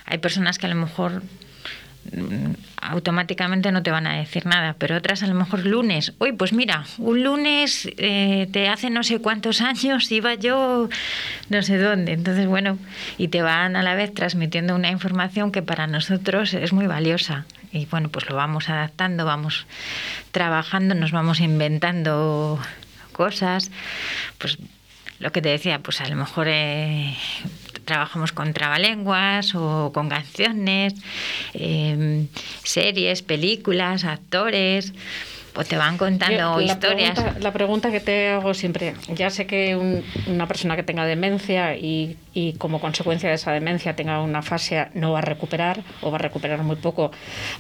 hay 0.05 0.19
personas 0.19 0.59
que 0.59 0.67
a 0.67 0.71
lo 0.71 0.77
mejor 0.77 1.23
Mm, 1.23 1.48
automáticamente 2.81 3.73
no 3.73 3.83
te 3.83 3.91
van 3.91 4.07
a 4.07 4.17
decir 4.17 4.47
nada, 4.47 4.75
pero 4.79 4.97
otras 4.97 5.23
a 5.23 5.27
lo 5.27 5.35
mejor 5.35 5.67
lunes, 5.67 6.13
uy, 6.19 6.33
pues 6.33 6.53
mira, 6.53 6.85
un 6.99 7.23
lunes 7.23 7.89
eh, 7.97 8.49
te 8.53 8.69
hace 8.69 8.91
no 8.91 9.03
sé 9.03 9.21
cuántos 9.21 9.61
años 9.61 10.11
iba 10.11 10.35
yo 10.35 10.89
no 11.49 11.63
sé 11.63 11.79
dónde, 11.79 12.13
entonces 12.13 12.47
bueno, 12.47 12.79
y 13.19 13.29
te 13.29 13.43
van 13.43 13.77
a 13.77 13.83
la 13.83 13.95
vez 13.95 14.15
transmitiendo 14.15 14.75
una 14.75 14.91
información 14.91 15.53
que 15.53 15.63
para 15.63 15.87
nosotros 15.87 16.55
es 16.55 16.73
muy 16.73 16.87
valiosa. 16.87 17.45
Y 17.71 17.85
bueno, 17.87 18.09
pues 18.09 18.29
lo 18.31 18.35
vamos 18.35 18.71
adaptando, 18.71 19.27
vamos 19.27 19.67
trabajando, 20.33 20.95
nos 20.95 21.13
vamos 21.13 21.41
inventando 21.41 22.59
cosas, 23.13 23.71
pues 24.39 24.57
lo 25.19 25.33
que 25.33 25.43
te 25.43 25.51
decía, 25.51 25.81
pues 25.81 26.01
a 26.01 26.09
lo 26.09 26.17
mejor 26.17 26.47
eh, 26.49 27.15
trabajamos 27.89 28.33
con 28.33 28.53
trabalenguas 28.53 29.55
o 29.55 29.93
con 29.95 30.11
canciones, 30.11 30.93
em, 31.55 32.29
series, 32.63 33.23
películas, 33.23 34.05
actores 34.05 34.93
o 35.57 35.65
te 35.65 35.77
van 35.77 35.97
contando 35.97 36.61
historias. 36.61 37.19
la 37.41 37.51
pregunta 37.51 37.91
que 37.91 38.01
te 38.01 38.29
hago 38.29 38.53
siempre, 38.53 38.95
ya 39.09 39.31
sé 39.31 39.47
que 39.47 39.75
una 40.27 40.47
persona 40.47 40.77
que 40.77 40.83
tenga 40.83 41.07
demencia 41.07 41.75
y, 41.77 42.17
y, 42.35 42.53
como 42.59 42.79
consecuencia 42.79 43.31
de 43.31 43.37
esa 43.37 43.53
demencia 43.53 43.97
tenga 43.97 44.21
una 44.21 44.43
fase 44.43 44.89
no 44.93 45.13
va 45.13 45.19
a 45.21 45.23
recuperar 45.23 45.83
o 46.03 46.11
va 46.11 46.17
a 46.17 46.21
recuperar 46.21 46.63
muy 46.63 46.77
poco 46.77 47.11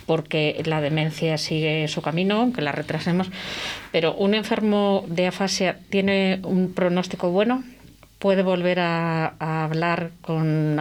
porque 0.04 0.62
la 0.66 0.82
demencia 0.82 1.38
sigue 1.38 1.88
su 1.88 2.02
camino, 2.02 2.42
aunque 2.42 2.60
la 2.60 2.72
retrasemos, 2.72 3.30
pero 3.90 4.14
un 4.14 4.34
enfermo 4.34 5.04
de 5.08 5.26
afasia 5.26 5.78
tiene 5.88 6.40
un 6.44 6.74
pronóstico 6.74 7.30
bueno 7.30 7.64
puede 8.18 8.42
volver 8.42 8.80
a, 8.80 9.64
hablar 9.64 10.10
con, 10.20 10.78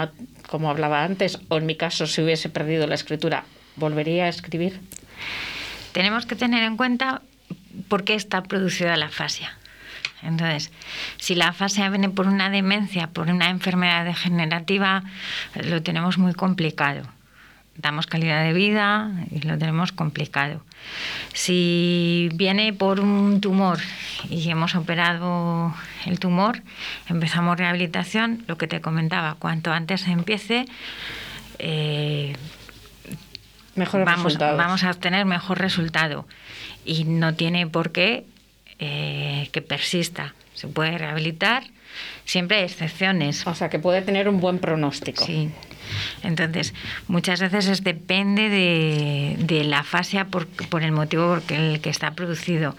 como 0.50 0.69
hablaba 0.69 1.04
antes, 1.04 1.39
o 1.50 1.58
en 1.58 1.65
mi 1.65 1.76
caso, 1.76 2.08
si 2.08 2.21
hubiese 2.21 2.50
perdido 2.50 2.88
la 2.88 2.95
escritura, 2.95 3.43
¿volvería 3.76 4.26
a 4.26 4.30
escribir? 4.30 4.80
Tenemos 5.91 6.26
que 6.26 6.36
tener 6.36 6.63
en 6.63 6.78
cuenta 6.78 7.21
por 7.88 8.04
qué 8.04 8.15
está 8.15 8.43
producida 8.43 8.97
la 8.97 9.08
afasia. 9.08 9.58
Entonces, 10.23 10.71
si 11.17 11.36
la 11.36 11.50
afasia 11.50 11.89
viene 11.89 12.10
por 12.10 12.28
una 12.28 12.50
demencia, 12.50 13.08
por 13.08 13.30
una 13.30 13.50
enfermedad 13.50 14.04
degenerativa, 14.04 15.04
lo 15.56 15.84
tenemos 15.84 16.17
muy 16.17 16.34
complicado 16.34 17.16
damos 17.78 18.08
calidad 18.08 18.44
de 18.44 18.54
vida 18.54 19.12
y 19.32 19.42
lo 19.42 19.58
tenemos 19.58 19.92
complicado. 19.92 20.62
Si 21.34 22.30
viene 22.34 22.74
por 22.74 23.00
un 23.00 23.42
tumor 23.42 23.80
y 24.30 24.50
hemos 24.50 24.76
operado 24.76 25.74
el 26.06 26.20
tumor, 26.20 26.62
empezamos 27.08 27.58
rehabilitación, 27.58 28.44
lo 28.48 28.58
que 28.58 28.68
te 28.68 28.82
comentaba, 28.82 29.36
cuanto 29.36 29.72
antes 29.72 30.02
se 30.02 30.12
empiece, 30.12 30.66
eh, 31.60 32.36
vamos, 33.76 34.38
vamos, 34.38 34.84
a 34.84 34.92
obtener 34.92 35.26
mejor 35.26 35.60
resultado. 35.60 36.26
Y 36.86 37.04
no 37.04 37.36
tiene 37.36 37.68
por 37.68 37.92
qué 37.92 38.26
eh, 38.80 39.50
que 39.52 39.62
persista. 39.62 40.34
Se 40.54 40.68
puede 40.68 40.98
rehabilitar, 40.98 41.63
siempre 42.26 42.58
hay 42.58 42.63
excepciones. 42.63 43.46
O 43.46 43.54
sea, 43.54 43.70
que 43.70 43.80
puede 43.80 44.02
tener 44.02 44.30
un 44.30 44.40
buen 44.40 44.60
pronóstico. 44.60 45.26
Sí. 45.26 45.52
Entonces, 46.23 46.73
muchas 47.08 47.39
veces 47.39 47.84
depende 47.84 48.50
de, 48.50 49.63
la 49.63 49.84
fase 49.84 50.23
por, 50.26 50.47
el 50.82 50.91
motivo 50.91 51.39
por 51.39 51.58
el 51.58 51.82
que 51.82 51.89
está 51.89 52.12
producido. 52.12 52.76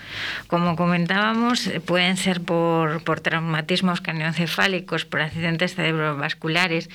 Como 0.47 0.77
comentábamos, 0.77 1.71
pueden 1.87 2.17
ser 2.17 2.41
por, 2.41 3.03
traumatismos 3.21 4.01
cranioencefálicos, 4.01 5.05
por 5.05 5.21
accidentes 5.21 5.75
cerebrovasculares, 5.75 6.89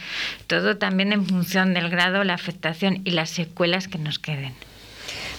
todo 0.48 0.78
también 0.78 1.14
en 1.14 1.26
función 1.26 1.74
del 1.74 1.90
grado, 1.90 2.24
la 2.24 2.34
afectación 2.34 3.02
y 3.04 3.12
las 3.12 3.30
secuelas 3.30 3.88
que 3.88 3.98
nos 3.98 4.20
queden. 4.20 4.54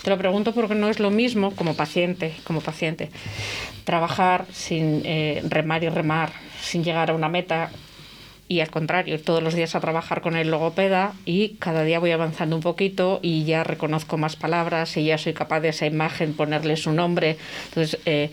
Te 0.02 0.10
lo 0.10 0.18
pregunto 0.18 0.54
porque 0.54 0.74
no 0.74 0.90
es 0.90 1.00
lo 1.00 1.10
mismo 1.10 1.52
como 1.56 1.74
paciente, 1.74 2.34
como 2.44 2.60
paciente, 2.60 3.10
trabajar 3.84 4.44
sin 4.52 5.00
eh, 5.04 5.42
remar 5.48 5.82
y 5.82 5.88
remar, 5.88 6.30
sin 6.60 6.84
llegar 6.84 7.10
a 7.10 7.14
una 7.14 7.30
meta, 7.30 7.70
y 8.46 8.60
al 8.60 8.70
contrario, 8.70 9.18
todos 9.20 9.42
los 9.42 9.54
días 9.54 9.74
a 9.74 9.80
trabajar 9.80 10.20
con 10.20 10.36
el 10.36 10.50
logopeda 10.50 11.14
y 11.24 11.56
cada 11.60 11.82
día 11.82 11.98
voy 11.98 12.10
avanzando 12.10 12.56
un 12.56 12.62
poquito 12.62 13.18
y 13.22 13.44
ya 13.44 13.64
reconozco 13.64 14.18
más 14.18 14.36
palabras 14.36 14.96
y 14.98 15.04
ya 15.04 15.16
soy 15.16 15.32
capaz 15.32 15.60
de 15.60 15.70
esa 15.70 15.86
imagen 15.86 16.34
ponerle 16.34 16.76
su 16.76 16.92
nombre. 16.92 17.38
Entonces, 17.68 17.98
eh, 18.04 18.30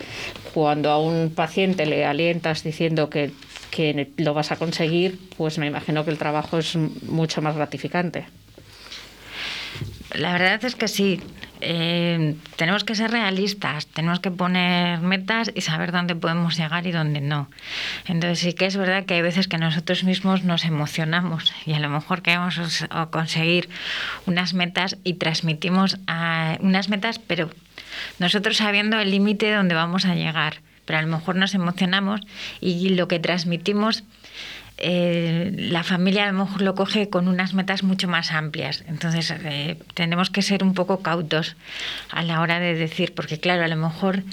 cuando 0.54 0.92
a 0.92 1.00
un 1.00 1.32
paciente 1.34 1.86
le 1.86 2.06
alientas 2.06 2.64
diciendo 2.64 3.10
que, 3.10 3.32
que 3.70 4.10
lo 4.18 4.34
vas 4.34 4.52
a 4.52 4.58
conseguir, 4.58 5.18
pues 5.38 5.58
me 5.58 5.68
imagino 5.68 6.04
que 6.04 6.12
el 6.12 6.18
trabajo 6.18 6.58
es 6.58 6.76
mucho 6.76 7.42
más 7.42 7.56
gratificante. 7.56 8.26
La 10.14 10.34
verdad 10.34 10.66
es 10.66 10.76
que 10.76 10.90
sí. 10.90 11.22
Eh, 11.62 12.36
tenemos 12.56 12.84
que 12.84 12.96
ser 12.96 13.12
realistas, 13.12 13.88
tenemos 13.88 14.20
que 14.20 14.32
poner 14.32 15.00
metas 15.00 15.52
y 15.54 15.62
saber 15.62 15.92
dónde 15.92 16.16
podemos 16.16 16.58
llegar 16.58 16.88
y 16.88 16.92
dónde 16.92 17.22
no. 17.22 17.50
Entonces 18.06 18.40
sí 18.40 18.54
que 18.54 18.66
es 18.66 18.76
verdad 18.76 19.06
que 19.06 19.14
hay 19.14 19.22
veces 19.22 19.48
que 19.48 19.58
nosotros 19.58 20.04
mismos 20.04 20.44
nos 20.44 20.66
emocionamos 20.66 21.54
y 21.66 21.74
a 21.74 21.80
lo 21.80 21.90
mejor 21.90 22.22
queremos 22.22 22.60
conseguir 23.12 23.70
unas 24.26 24.54
metas 24.54 24.98
y 25.04 25.14
transmitimos 25.14 25.98
a 26.08 26.58
unas 26.62 26.90
metas, 26.90 27.20
pero 27.20 27.50
nosotros 28.20 28.58
sabiendo 28.58 29.00
el 29.00 29.12
límite 29.12 29.54
donde 29.54 29.76
vamos 29.76 30.06
a 30.06 30.16
llegar. 30.16 30.62
Pero 30.86 30.98
a 30.98 31.02
lo 31.04 31.08
mejor 31.08 31.36
nos 31.36 31.54
emocionamos 31.54 32.22
y 32.60 32.90
lo 32.90 33.08
que 33.08 33.20
transmitimos 33.20 34.04
eh, 34.78 35.52
la 35.56 35.84
familia 35.84 36.24
a 36.24 36.32
lo 36.32 36.46
mejor 36.46 36.62
lo 36.62 36.76
coge 36.76 37.10
con 37.10 37.28
unas 37.28 37.54
metas 37.54 37.84
mucho 37.84 38.08
más 38.08 38.32
amplias. 38.32 38.84
Entonces, 38.88 39.32
eh, 39.32 39.78
tenemos 39.94 40.30
que 40.30 40.42
ser 40.42 40.64
un 40.64 40.74
poco 40.74 41.02
cautos 41.02 41.56
a 42.10 42.24
la 42.24 42.42
hora 42.42 42.60
de 42.60 42.76
decir, 42.76 43.14
porque 43.14 43.40
claro, 43.40 43.64
a 43.64 43.68
lo 43.68 43.76
mejor 43.76 44.24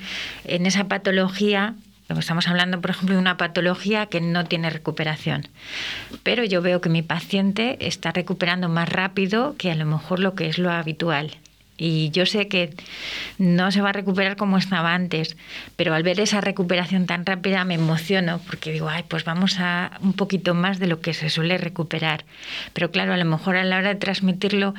en 0.44 0.66
esa 0.66 0.84
patología 0.84 1.74
Estamos 2.16 2.48
hablando, 2.48 2.80
por 2.80 2.90
ejemplo, 2.90 3.16
de 3.16 3.20
una 3.20 3.36
patología 3.36 4.06
que 4.06 4.22
no 4.22 4.46
tiene 4.46 4.70
recuperación. 4.70 5.46
Pero 6.22 6.42
yo 6.42 6.62
veo 6.62 6.80
que 6.80 6.88
mi 6.88 7.02
paciente 7.02 7.76
está 7.80 8.12
recuperando 8.12 8.70
más 8.70 8.88
rápido 8.88 9.56
que 9.58 9.70
a 9.70 9.74
lo 9.74 9.84
mejor 9.84 10.18
lo 10.18 10.34
que 10.34 10.48
es 10.48 10.56
lo 10.56 10.70
habitual. 10.70 11.36
Y 11.78 12.10
yo 12.10 12.26
sé 12.26 12.48
que 12.48 12.74
no 13.38 13.70
se 13.70 13.80
va 13.80 13.90
a 13.90 13.92
recuperar 13.92 14.36
como 14.36 14.58
estaba 14.58 14.94
antes, 14.94 15.36
pero 15.76 15.94
al 15.94 16.02
ver 16.02 16.18
esa 16.18 16.40
recuperación 16.40 17.06
tan 17.06 17.24
rápida 17.24 17.64
me 17.64 17.74
emociono 17.74 18.40
porque 18.46 18.72
digo, 18.72 18.88
ay, 18.88 19.04
pues 19.06 19.24
vamos 19.24 19.60
a 19.60 19.92
un 20.00 20.12
poquito 20.12 20.54
más 20.54 20.80
de 20.80 20.88
lo 20.88 21.00
que 21.00 21.14
se 21.14 21.30
suele 21.30 21.56
recuperar. 21.56 22.24
Pero 22.72 22.90
claro, 22.90 23.14
a 23.14 23.16
lo 23.16 23.24
mejor 23.24 23.56
a 23.56 23.64
la 23.64 23.78
hora 23.78 23.90
de 23.90 23.94
transmitirlo 23.94 24.74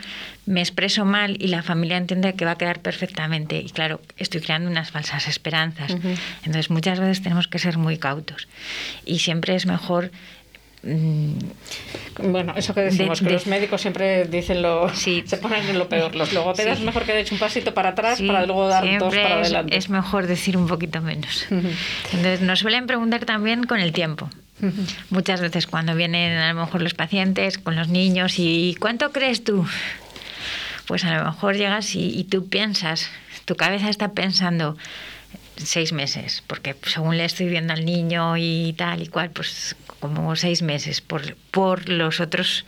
me 0.45 0.59
expreso 0.59 1.05
mal 1.05 1.37
y 1.39 1.47
la 1.47 1.63
familia 1.63 1.97
entiende 1.97 2.33
que 2.33 2.43
va 2.43 2.51
a 2.51 2.57
quedar 2.57 2.81
perfectamente. 2.81 3.59
Y 3.59 3.69
claro, 3.69 4.01
estoy 4.17 4.41
creando 4.41 4.69
unas 4.69 4.91
falsas 4.91 5.27
esperanzas. 5.27 5.95
Entonces 6.43 6.69
muchas 6.69 6.99
veces 6.99 7.21
tenemos 7.21 7.47
que 7.47 7.59
ser 7.59 7.77
muy 7.77 7.97
cautos. 7.97 8.47
Y 9.05 9.19
siempre 9.19 9.55
es 9.55 9.65
mejor. 9.65 10.11
Bueno, 10.81 12.53
eso 12.55 12.73
que 12.73 12.81
decimos, 12.81 13.21
que 13.21 13.29
los 13.29 13.47
médicos 13.47 13.81
siempre 13.81 14.25
dicen 14.25 14.61
lo. 14.61 14.89
se 14.95 15.37
ponen 15.41 15.67
en 15.67 15.77
lo 15.77 15.89
peor. 15.89 16.15
Los 16.15 16.33
logopedas 16.33 16.79
es 16.79 16.85
mejor 16.85 17.03
que 17.03 17.19
hecho 17.19 17.35
un 17.35 17.39
pasito 17.39 17.73
para 17.73 17.89
atrás 17.89 18.21
para 18.21 18.45
luego 18.45 18.67
dar 18.67 18.85
dos 18.97 19.13
para 19.13 19.39
adelante. 19.39 19.75
Es, 19.75 19.89
mejor 19.89 20.27
decir 20.27 20.55
un 20.57 20.67
poquito 20.67 21.01
menos. 21.01 21.45
Entonces, 21.49 22.41
nos 22.41 22.59
suelen 22.59 22.87
preguntar 22.87 23.25
también 23.25 23.65
con 23.65 23.79
el 23.79 23.91
tiempo. 23.91 24.29
Muchas 25.09 25.39
veces 25.39 25.67
cuando 25.67 25.95
vienen 25.95 26.37
a 26.37 26.51
lo 26.51 26.59
mejor 26.59 26.81
los 26.81 26.93
pacientes 26.93 27.57
con 27.57 27.77
los 27.77 27.87
niños 27.87 28.39
y 28.39 28.75
¿cuánto 28.77 29.13
crees 29.13 29.45
tú? 29.45 29.65
Pues 30.85 31.05
a 31.05 31.17
lo 31.17 31.23
mejor 31.23 31.55
llegas 31.55 31.95
y, 31.95 32.09
y 32.09 32.25
tú 32.25 32.49
piensas, 32.49 33.09
tu 33.45 33.55
cabeza 33.55 33.89
está 33.89 34.11
pensando, 34.11 34.75
seis 35.63 35.93
meses, 35.93 36.43
porque 36.47 36.75
según 36.83 37.17
le 37.17 37.25
estoy 37.25 37.47
viendo 37.47 37.73
al 37.73 37.85
niño 37.85 38.37
y 38.37 38.73
tal 38.77 39.01
y 39.01 39.07
cual, 39.07 39.29
pues 39.31 39.75
como 39.99 40.35
seis 40.35 40.61
meses 40.61 41.01
por, 41.01 41.35
por 41.51 41.89
los 41.89 42.19
otros 42.19 42.65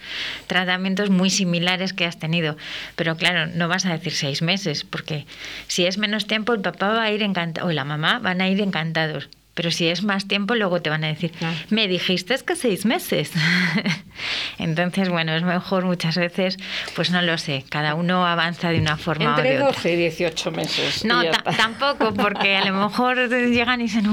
tratamientos 0.48 1.10
muy 1.10 1.30
similares 1.30 1.94
que 1.94 2.06
has 2.06 2.20
tenido. 2.20 2.58
Pero 2.96 3.16
claro, 3.16 3.48
no 3.48 3.68
vas 3.68 3.86
a 3.86 3.94
decir 3.94 4.14
seis 4.14 4.42
meses, 4.42 4.84
porque 4.84 5.26
si 5.68 5.86
es 5.86 5.98
menos 5.98 6.28
tiempo, 6.28 6.54
el 6.54 6.62
papá 6.62 6.90
va 6.90 7.04
a 7.04 7.12
ir 7.12 7.24
encantado, 7.24 7.68
o 7.68 7.72
la 7.72 7.86
mamá 7.86 8.20
van 8.20 8.42
a 8.42 8.50
ir 8.50 8.62
encantados. 8.62 9.30
Pero 9.54 9.70
si 9.70 9.88
es 9.88 10.04
más 10.04 10.28
tiempo, 10.28 10.56
luego 10.56 10.82
te 10.82 10.90
van 10.90 11.04
a 11.04 11.08
decir, 11.08 11.32
me 11.70 11.90
dijiste 11.90 12.38
que 12.46 12.56
seis 12.56 12.86
meses. 12.86 13.32
Entonces, 14.58 15.10
bueno, 15.10 15.34
es 15.34 15.44
mejor 15.44 15.84
muchas 15.84 16.16
veces, 16.16 16.58
pues 16.96 17.12
no 17.12 17.22
lo 17.22 17.38
sé, 17.38 17.66
cada 17.68 17.96
uno 17.96 18.26
avanza 18.26 18.70
de 18.70 18.80
una 18.80 18.96
forma 18.96 19.32
Entre 19.32 19.62
o 19.62 19.66
de 19.66 19.74
12 19.74 19.94
y 19.94 19.96
18 19.98 20.52
meses. 20.52 21.06
No, 21.06 21.22
tampoco, 21.58 22.14
porque 22.14 22.56
a 22.56 22.66
lo 22.66 22.88
mejor 22.88 23.30
llegan 23.30 23.82
y 23.82 23.86
dicen, 23.86 24.08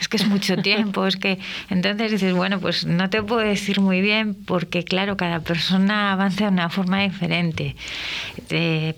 es 0.00 0.08
que 0.08 0.18
es 0.18 0.26
mucho 0.26 0.56
tiempo, 0.58 1.06
es 1.06 1.16
que... 1.16 1.38
Entonces 1.70 2.10
dices, 2.10 2.34
bueno, 2.34 2.60
pues 2.60 2.84
no 2.84 3.08
te 3.08 3.22
puedo 3.22 3.40
decir 3.40 3.80
muy 3.80 4.02
bien, 4.02 4.34
porque 4.34 4.84
claro, 4.84 5.16
cada 5.16 5.40
persona 5.40 6.12
avanza 6.12 6.44
de 6.44 6.50
una 6.50 6.68
forma 6.68 7.00
diferente. 7.00 7.74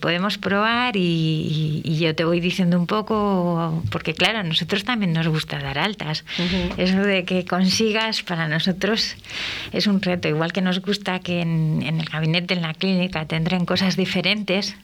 podemos 0.00 0.38
probar 0.38 0.96
y, 0.96 1.82
y 1.84 1.98
yo 1.98 2.14
te 2.16 2.24
voy 2.24 2.40
diciendo 2.40 2.76
un 2.78 2.88
poco, 2.88 3.84
porque 3.90 4.14
claro, 4.14 4.38
a 4.38 4.42
nosotros 4.42 4.82
también 4.84 5.12
nos 5.12 5.28
gusta 5.28 5.59
dar 5.60 5.78
altas. 5.78 6.24
Eso 6.76 6.98
de 6.98 7.24
que 7.24 7.44
consigas 7.44 8.22
para 8.22 8.48
nosotros 8.48 9.16
es 9.72 9.86
un 9.86 10.02
reto, 10.02 10.28
igual 10.28 10.52
que 10.52 10.60
nos 10.60 10.80
gusta 10.80 11.20
que 11.20 11.40
en, 11.40 11.82
el 11.82 12.04
gabinete, 12.04 12.54
en 12.54 12.62
la 12.62 12.74
clínica, 12.74 13.26
tendrán 13.26 13.64
cosas 13.64 13.96
diferentes, 13.96 14.76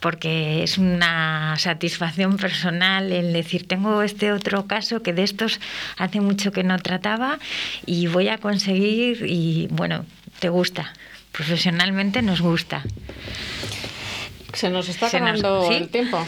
porque 0.00 0.62
es 0.62 0.78
una 0.78 1.56
satisfacción 1.58 2.36
personal 2.36 3.10
el 3.12 3.32
decir, 3.32 3.66
tengo 3.66 4.02
este 4.02 4.32
otro 4.32 4.66
caso 4.66 5.02
que 5.02 5.12
de 5.12 5.24
estos 5.24 5.60
hace 5.96 6.20
mucho 6.20 6.52
que 6.52 6.62
no 6.62 6.78
trataba 6.78 7.38
y 7.84 8.06
voy 8.06 8.28
a 8.28 8.38
conseguir 8.38 9.26
y 9.26 9.66
bueno, 9.70 10.04
te 10.38 10.48
gusta, 10.48 10.92
profesionalmente 11.32 12.22
nos 12.22 12.40
gusta. 12.40 12.84
Se 14.54 14.70
nos 14.70 14.88
está 14.88 15.06
acabando 15.06 15.70
el 15.70 15.88
tiempo. 15.88 16.24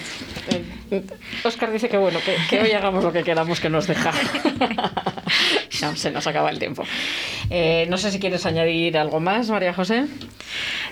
Oscar 1.45 1.73
dice 1.73 1.89
que 1.89 1.97
bueno, 1.97 2.19
que, 2.49 2.61
hoy 2.61 2.73
hagamos 2.73 3.05
lo 3.05 3.13
que 3.13 3.23
queramos 3.23 3.61
que 3.61 3.71
nos 3.71 3.87
deja. 3.87 4.13
se 5.97 6.11
nos 6.11 6.27
acaba 6.27 6.51
el 6.51 6.59
tiempo. 6.59 6.85
Eh, 7.49 7.87
no 7.89 7.97
sé 7.97 8.11
si 8.11 8.21
quieres 8.21 8.45
añadir 8.47 8.99
algo 8.99 9.21
más, 9.21 9.49
María 9.51 9.73
José. 9.73 10.07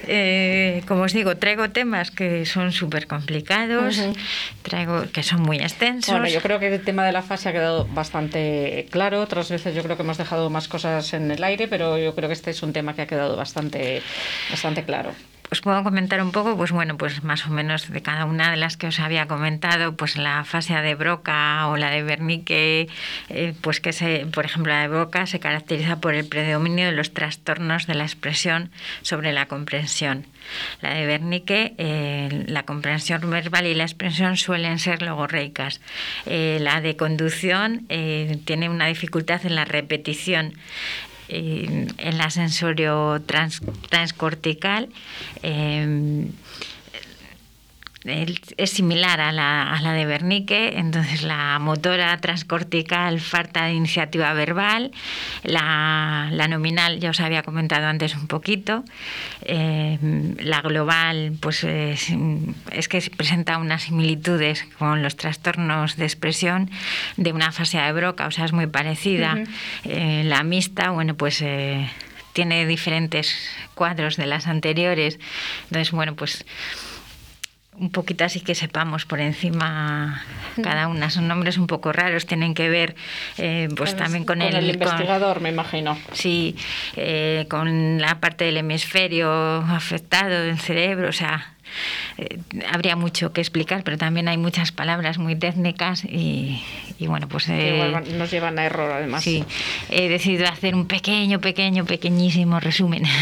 Eh, 0.07 0.83
como 0.87 1.03
os 1.03 1.13
digo, 1.13 1.37
traigo 1.37 1.71
temas 1.71 2.11
que 2.11 2.47
son 2.47 2.73
súper 2.73 3.07
complicados, 3.07 4.01
traigo 4.63 5.05
que 5.13 5.23
son 5.23 5.43
muy 5.43 5.59
extensos. 5.59 6.13
Bueno, 6.13 6.29
yo 6.29 6.41
creo 6.41 6.59
que 6.59 6.75
el 6.75 6.83
tema 6.83 7.05
de 7.05 7.13
la 7.13 7.23
fase 7.23 7.49
ha 7.49 7.53
quedado 7.53 7.87
bastante 7.87 8.87
claro. 8.91 9.21
Otras 9.21 9.51
veces 9.51 9.75
yo 9.75 9.83
creo 9.83 9.97
que 9.97 10.03
hemos 10.03 10.19
dejado 10.19 10.51
más 10.51 10.69
cosas 10.69 11.13
en 11.13 11.31
el 11.31 11.43
aire, 11.45 11.69
pero 11.69 11.99
yo 11.99 12.15
creo 12.15 12.29
que 12.29 12.35
este 12.35 12.51
es 12.51 12.63
un 12.63 12.73
tema 12.73 12.95
que 12.95 13.03
ha 13.03 13.07
quedado 13.07 13.37
bastante, 13.37 14.03
bastante 14.51 14.85
claro 14.85 15.13
os 15.51 15.63
puedo 15.63 15.83
comentar 15.83 16.21
un 16.23 16.31
poco, 16.31 16.57
pues 16.57 16.73
bueno, 16.73 16.99
pues 16.99 17.25
más 17.25 17.47
o 17.47 17.51
menos 17.51 17.91
de 17.91 18.03
cada 18.03 18.27
una 18.27 18.51
de 18.51 18.57
las 18.59 18.77
que 18.77 18.87
os 18.87 19.01
había 19.01 19.27
comentado, 19.27 19.97
pues 19.97 20.17
la 20.17 20.45
fase 20.45 20.75
de 20.75 20.95
Broca 20.95 21.67
o 21.69 21.77
la 21.77 21.91
de 21.91 22.05
Wernicke, 22.05 22.89
eh, 23.31 23.55
pues 23.63 23.81
que 23.81 23.93
se, 23.93 24.27
por 24.27 24.45
ejemplo, 24.45 24.73
la 24.73 24.83
de 24.83 24.89
Broca 24.89 25.27
se 25.27 25.41
caracteriza 25.41 26.01
por 26.01 26.15
el 26.15 26.27
predominio 26.27 26.87
de 26.87 26.93
los 26.93 27.15
trastornos 27.15 27.87
de 27.87 27.95
la 27.95 28.05
expresión 28.05 28.71
sobre 29.03 29.33
la 29.33 29.47
comprensión. 29.47 30.27
La 30.83 30.95
de 30.95 31.07
Wernicke, 31.07 31.75
eh, 31.79 32.45
la 32.47 32.65
comprensión 32.65 33.29
verbal 33.31 33.67
y 33.67 33.75
la 33.75 33.85
expresión 33.85 34.37
suelen 34.37 34.79
ser 34.79 35.03
logorreicas. 35.03 35.81
Eh, 36.27 36.59
la 36.61 36.81
de 36.81 36.97
conducción 36.97 37.87
tiene 38.45 38.69
una 38.69 38.87
dificultad 38.87 39.45
en 39.47 39.55
la 39.55 39.65
repetición 39.65 40.55
en 41.29 42.19
la 42.19 42.31
sensorio 42.31 43.21
transcortical. 43.91 44.89
Eh, 45.43 46.27
es 48.57 48.71
similar 48.71 49.21
a 49.21 49.33
la, 49.33 49.73
a 49.73 49.81
la, 49.83 49.93
de 49.93 50.07
Wernicke, 50.07 50.79
entonces 50.79 51.23
la 51.23 51.59
motora 51.59 52.17
transcortical 52.19 53.21
falta 53.21 53.65
de 53.65 53.75
iniciativa 53.75 54.33
verbal, 54.33 54.93
la, 55.43 56.29
la, 56.33 56.49
nominal 56.49 57.01
ya 57.01 57.11
os 57.11 57.21
había 57.21 57.43
comentado 57.43 57.87
antes 57.87 58.15
un 58.17 58.27
poquito, 58.27 58.85
eh, 59.43 59.99
la 60.41 60.61
global 60.63 61.33
pues 61.41 61.65
es, 61.65 62.09
que 62.89 63.11
presenta 63.17 63.59
unas 63.59 63.83
similitudes 63.85 64.65
con 64.79 65.03
los 65.03 65.17
trastornos 65.17 65.97
de 65.97 66.05
expresión 66.05 66.71
de 67.17 67.33
una 67.33 67.53
fase 67.53 67.79
de 67.79 67.93
Broca, 67.93 68.27
o 68.27 68.31
sea, 68.31 68.45
es 68.45 68.53
muy 68.53 68.67
parecida. 68.67 69.37
Eh, 69.85 70.23
la 70.25 70.43
mixta, 70.43 70.91
bueno, 70.91 71.15
pues... 71.15 71.43
Eh, 71.43 71.89
tiene 72.39 72.67
diferentes 72.67 73.35
cuadros 73.75 74.17
de 74.17 74.27
las 74.27 74.47
anteriores. 74.47 75.19
Entonces, 75.65 75.91
bueno, 75.91 76.15
pues 76.15 76.45
un 77.79 77.91
poquito 77.91 78.25
así 78.25 78.41
que 78.41 78.55
sepamos 78.55 79.05
por 79.05 79.21
encima 79.21 80.23
cada 80.63 80.89
una. 80.89 81.11
Son 81.11 81.29
nombres 81.29 81.59
un 81.59 81.67
poco 81.67 81.93
raros, 81.93 82.27
tienen 82.27 82.55
que 82.55 82.69
ver 82.69 82.97
eh, 83.37 83.69
pues 83.77 83.97
también 83.97 84.25
con, 84.25 84.43
el, 84.43 84.55
el 84.55 84.71
investigador, 84.71 85.41
me 85.41 85.51
imagino. 85.51 85.99
Sí, 86.13 86.57
eh, 86.97 87.47
con 87.49 88.01
la 88.01 88.21
parte 88.21 88.45
del 88.45 88.59
hemisferio 88.59 89.31
afectado 89.31 90.43
del 90.43 90.59
cerebro, 90.59 91.09
o 91.09 91.13
sea, 91.13 91.55
eh, 92.17 92.39
habría 92.73 92.97
mucho 92.97 93.33
que 93.33 93.41
explicar, 93.41 93.83
pero 93.85 93.97
también 93.99 94.29
hay 94.29 94.37
muchas 94.37 94.73
palabras 94.73 95.19
muy 95.19 95.37
técnicas 95.37 96.05
y, 96.05 96.63
y 96.99 97.07
bueno, 97.07 97.29
pues... 97.29 97.49
Eh, 97.49 97.85
igual 97.87 98.19
nos 98.19 98.31
llevan 98.31 98.59
a 98.59 98.65
error 98.65 98.91
además. 98.91 99.23
Sí, 99.23 99.45
he 99.91 100.09
decidido 100.09 100.47
hacer 100.47 100.75
un 100.75 100.87
pequeño, 100.87 101.41
pequeño, 101.41 101.85
pequeñísimo 101.85 102.61
resumen. 102.61 103.05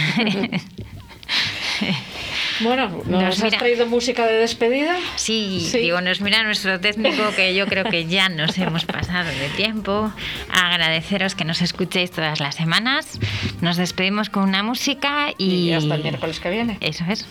Bueno, 2.60 2.88
¿nos 2.88 3.06
Nos 3.06 3.22
has 3.38 3.42
mira- 3.44 3.58
traído 3.58 3.86
música 3.86 4.26
de 4.26 4.34
despedida? 4.34 4.96
Sí, 5.16 5.66
Sí. 5.70 5.78
digo, 5.78 6.00
nos 6.00 6.20
mira 6.20 6.42
nuestro 6.42 6.80
técnico 6.80 7.22
que 7.36 7.54
yo 7.54 7.66
creo 7.66 7.84
que 7.84 8.06
ya 8.06 8.28
nos 8.28 8.56
hemos 8.58 8.84
pasado 8.84 9.28
de 9.28 9.48
tiempo. 9.56 10.12
Agradeceros 10.50 11.34
que 11.34 11.44
nos 11.44 11.60
escuchéis 11.62 12.10
todas 12.10 12.40
las 12.40 12.54
semanas. 12.54 13.18
Nos 13.60 13.76
despedimos 13.76 14.30
con 14.30 14.44
una 14.44 14.62
música 14.62 15.28
y... 15.38 15.68
Y 15.68 15.72
hasta 15.72 15.94
el 15.96 16.02
miércoles 16.02 16.40
que 16.40 16.50
viene. 16.50 16.78
Eso 16.80 17.04
es. 17.08 17.26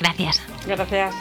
Gracias. 0.00 0.42
Gracias. 0.66 1.14